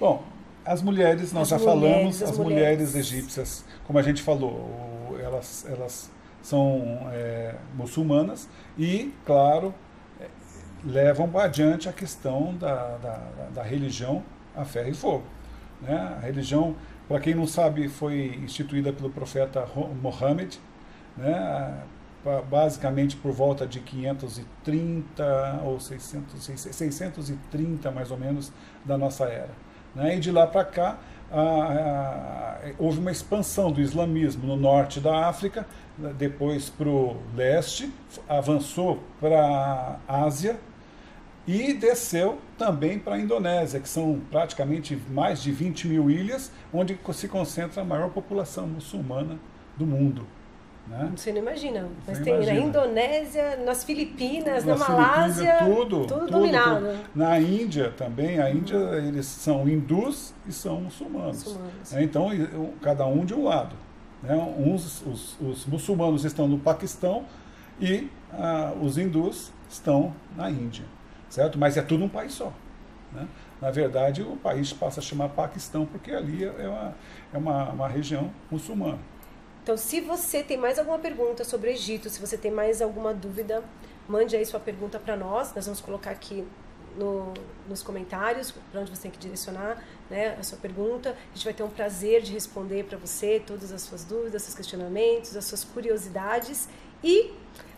Bom, 0.00 0.22
as 0.64 0.82
mulheres, 0.82 1.32
nós 1.32 1.52
As 1.52 1.60
já 1.62 1.70
mulheres, 1.70 1.92
falamos, 1.94 2.22
as 2.22 2.30
as 2.30 2.38
mulheres 2.38 2.88
mulheres. 2.90 2.94
egípcias, 2.94 3.64
como 3.86 3.98
a 3.98 4.02
gente 4.02 4.22
falou, 4.22 5.16
elas, 5.22 5.64
elas 5.68 6.10
são 6.42 7.08
é, 7.12 7.54
muçulmanas 7.74 8.48
e, 8.76 9.12
claro, 9.24 9.74
é, 10.20 10.26
levam 10.84 11.30
adiante 11.38 11.88
a 11.88 11.92
questão 11.92 12.54
da, 12.56 12.96
da, 12.98 13.16
da 13.54 13.62
religião 13.62 14.22
a 14.56 14.64
ferro 14.64 14.88
e 14.90 14.94
fogo. 14.94 15.24
Né? 15.80 15.96
A 16.20 16.20
religião, 16.26 16.74
para 17.06 17.20
quem 17.20 17.34
não 17.34 17.46
sabe, 17.46 17.88
foi 17.88 18.38
instituída 18.42 18.92
pelo 18.92 19.10
profeta 19.10 19.64
Ro- 19.64 19.94
Mohammed, 20.02 20.60
né? 21.16 21.74
Ba- 22.24 22.42
basicamente 22.42 23.16
por 23.16 23.32
volta 23.32 23.66
de 23.66 23.80
530 23.80 25.60
ou 25.64 25.78
600, 25.80 26.42
630 26.70 27.90
mais 27.90 28.10
ou 28.10 28.16
menos 28.18 28.52
da 28.84 28.96
nossa 28.98 29.24
era. 29.24 29.50
Né? 29.94 30.16
E 30.16 30.20
de 30.20 30.30
lá 30.30 30.46
para 30.46 30.64
cá 30.64 30.98
a- 31.30 31.38
a- 31.40 32.58
houve 32.78 32.98
uma 33.00 33.10
expansão 33.10 33.70
do 33.70 33.80
islamismo 33.80 34.46
no 34.46 34.56
norte 34.56 35.00
da 35.00 35.26
África, 35.28 35.66
depois 36.16 36.70
para 36.70 36.88
o 36.88 37.16
leste, 37.34 37.92
avançou 38.28 39.02
para 39.20 39.98
a 40.06 40.22
Ásia 40.24 40.58
e 41.46 41.72
desceu 41.72 42.38
também 42.56 42.98
para 42.98 43.14
a 43.14 43.18
Indonésia, 43.18 43.80
que 43.80 43.88
são 43.88 44.20
praticamente 44.30 44.96
mais 45.10 45.42
de 45.42 45.50
20 45.50 45.88
mil 45.88 46.10
ilhas, 46.10 46.52
onde 46.72 46.98
se 47.12 47.26
concentra 47.26 47.82
a 47.82 47.84
maior 47.84 48.10
população 48.10 48.66
muçulmana 48.66 49.38
do 49.76 49.86
mundo. 49.86 50.26
Né? 50.88 51.12
Você 51.14 51.32
não 51.32 51.38
imagina. 51.40 51.86
Mas 52.06 52.16
Você 52.18 52.24
tem 52.24 52.32
na 52.34 52.42
imagina. 52.44 52.66
Indonésia, 52.66 53.56
nas 53.64 53.84
Filipinas, 53.84 54.64
na 54.64 54.74
Nas 54.76 54.88
Malásia, 54.88 55.56
Filipinas, 55.58 55.76
tudo, 55.76 56.06
tudo, 56.06 56.18
tudo, 56.20 56.30
dominado. 56.30 56.86
tudo. 56.86 56.98
Na 57.14 57.38
Índia 57.38 57.90
também, 57.96 58.40
a 58.40 58.50
Índia 58.50 58.76
eles 59.06 59.26
são 59.26 59.68
hindus 59.68 60.34
e 60.46 60.52
são 60.52 60.80
muçulmanos. 60.80 61.44
Muçulmanos. 61.44 61.92
né? 61.92 62.02
Então, 62.02 62.30
cada 62.80 63.06
um 63.06 63.24
de 63.24 63.34
um 63.34 63.44
lado. 63.44 63.76
né? 64.22 64.34
Uns, 64.58 65.04
os, 65.06 65.40
os 65.40 65.66
muçulmanos 65.66 66.24
estão 66.24 66.48
no 66.48 66.58
Paquistão 66.58 67.24
e 67.80 68.08
ah, 68.32 68.72
os 68.80 68.96
hindus 68.96 69.52
estão 69.68 70.14
na 70.36 70.50
Índia. 70.50 70.84
certo? 71.28 71.58
Mas 71.58 71.76
é 71.76 71.82
tudo 71.82 72.04
um 72.04 72.08
país 72.08 72.32
só. 72.32 72.52
Né? 73.12 73.26
Na 73.60 73.70
verdade, 73.70 74.22
o 74.22 74.36
país 74.36 74.72
passa 74.72 75.00
a 75.00 75.02
chamar 75.02 75.28
Paquistão 75.30 75.84
porque 75.84 76.12
ali 76.12 76.44
é 76.44 76.68
uma, 76.68 76.94
é 77.34 77.38
uma, 77.38 77.64
uma 77.70 77.88
região 77.88 78.30
muçulmana. 78.50 78.98
Então, 79.68 79.76
se 79.76 80.00
você 80.00 80.42
tem 80.42 80.56
mais 80.56 80.78
alguma 80.78 80.98
pergunta 80.98 81.44
sobre 81.44 81.68
o 81.68 81.70
Egito, 81.70 82.08
se 82.08 82.18
você 82.18 82.38
tem 82.38 82.50
mais 82.50 82.80
alguma 82.80 83.12
dúvida, 83.12 83.62
mande 84.08 84.34
aí 84.34 84.46
sua 84.46 84.58
pergunta 84.58 84.98
para 84.98 85.14
nós. 85.14 85.54
Nós 85.54 85.66
vamos 85.66 85.78
colocar 85.78 86.10
aqui 86.10 86.42
no, 86.96 87.34
nos 87.68 87.82
comentários 87.82 88.50
para 88.72 88.80
onde 88.80 88.90
você 88.90 89.02
tem 89.02 89.10
que 89.10 89.18
direcionar 89.18 89.84
né, 90.08 90.38
a 90.40 90.42
sua 90.42 90.56
pergunta. 90.56 91.10
A 91.10 91.34
gente 91.36 91.44
vai 91.44 91.52
ter 91.52 91.62
um 91.64 91.68
prazer 91.68 92.22
de 92.22 92.32
responder 92.32 92.84
para 92.84 92.96
você 92.96 93.42
todas 93.46 93.70
as 93.70 93.82
suas 93.82 94.04
dúvidas, 94.04 94.40
seus 94.40 94.54
questionamentos, 94.54 95.36
as 95.36 95.44
suas 95.44 95.64
curiosidades. 95.64 96.66
E 97.04 97.30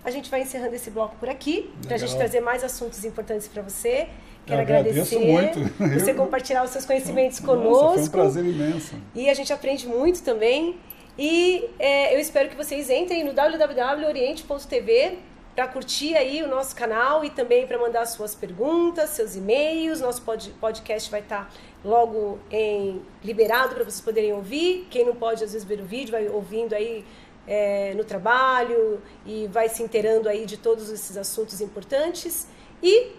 a 0.05 0.12
gente 0.12 0.31
vai 0.31 0.42
encerrando 0.42 0.76
esse 0.76 0.92
bloco 0.92 1.16
por 1.16 1.29
aqui, 1.29 1.72
para 1.83 1.96
a 1.96 1.98
gente 1.98 2.16
trazer 2.16 2.38
mais 2.38 2.62
assuntos 2.62 3.05
importantes 3.05 3.48
para 3.48 3.62
você. 3.62 4.09
Quero 4.46 4.62
agradecer 4.62 5.18
muito. 5.18 5.59
você 5.98 6.12
Eu... 6.12 6.14
compartilhar 6.14 6.62
os 6.62 6.70
seus 6.70 6.85
conhecimentos 6.85 7.40
Nossa, 7.40 7.59
conosco. 7.59 7.94
Foi 7.94 8.05
um 8.05 8.11
prazer 8.11 8.44
imenso. 8.44 8.94
E 9.12 9.29
a 9.29 9.35
gente 9.35 9.53
aprende 9.53 9.88
muito 9.88 10.22
também. 10.22 10.79
E 11.22 11.68
é, 11.78 12.14
eu 12.14 12.18
espero 12.18 12.48
que 12.48 12.56
vocês 12.56 12.88
entrem 12.88 13.22
no 13.22 13.35
www.oriente.tv 13.35 15.18
para 15.54 15.68
curtir 15.68 16.16
aí 16.16 16.42
o 16.42 16.48
nosso 16.48 16.74
canal 16.74 17.22
e 17.22 17.28
também 17.28 17.66
para 17.66 17.76
mandar 17.76 18.06
suas 18.06 18.35
perguntas, 18.35 19.11
seus 19.11 19.37
e-mails. 19.37 20.00
Nosso 20.00 20.22
pod, 20.22 20.50
podcast 20.59 21.11
vai 21.11 21.20
estar 21.20 21.44
tá 21.44 21.50
logo 21.85 22.38
em 22.50 23.02
liberado 23.22 23.74
para 23.74 23.85
vocês 23.85 24.00
poderem 24.00 24.33
ouvir. 24.33 24.87
Quem 24.88 25.04
não 25.04 25.14
pode 25.14 25.44
às 25.44 25.52
vezes 25.52 25.68
ver 25.68 25.83
o 25.83 25.85
vídeo, 25.85 26.12
vai 26.12 26.26
ouvindo 26.26 26.72
aí 26.72 27.04
é, 27.46 27.92
no 27.92 28.02
trabalho 28.04 29.02
e 29.26 29.46
vai 29.48 29.68
se 29.68 29.83
inteirando 29.83 30.26
aí 30.26 30.46
de 30.46 30.56
todos 30.56 30.88
esses 30.88 31.18
assuntos 31.18 31.61
importantes. 31.61 32.48
E 32.83 33.12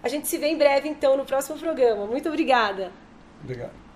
a 0.00 0.08
gente 0.08 0.28
se 0.28 0.38
vê 0.38 0.46
em 0.46 0.56
breve 0.56 0.88
então 0.88 1.16
no 1.16 1.24
próximo 1.24 1.58
programa. 1.58 2.06
Muito 2.06 2.28
obrigada. 2.28 2.92
Obrigado. 3.42 3.87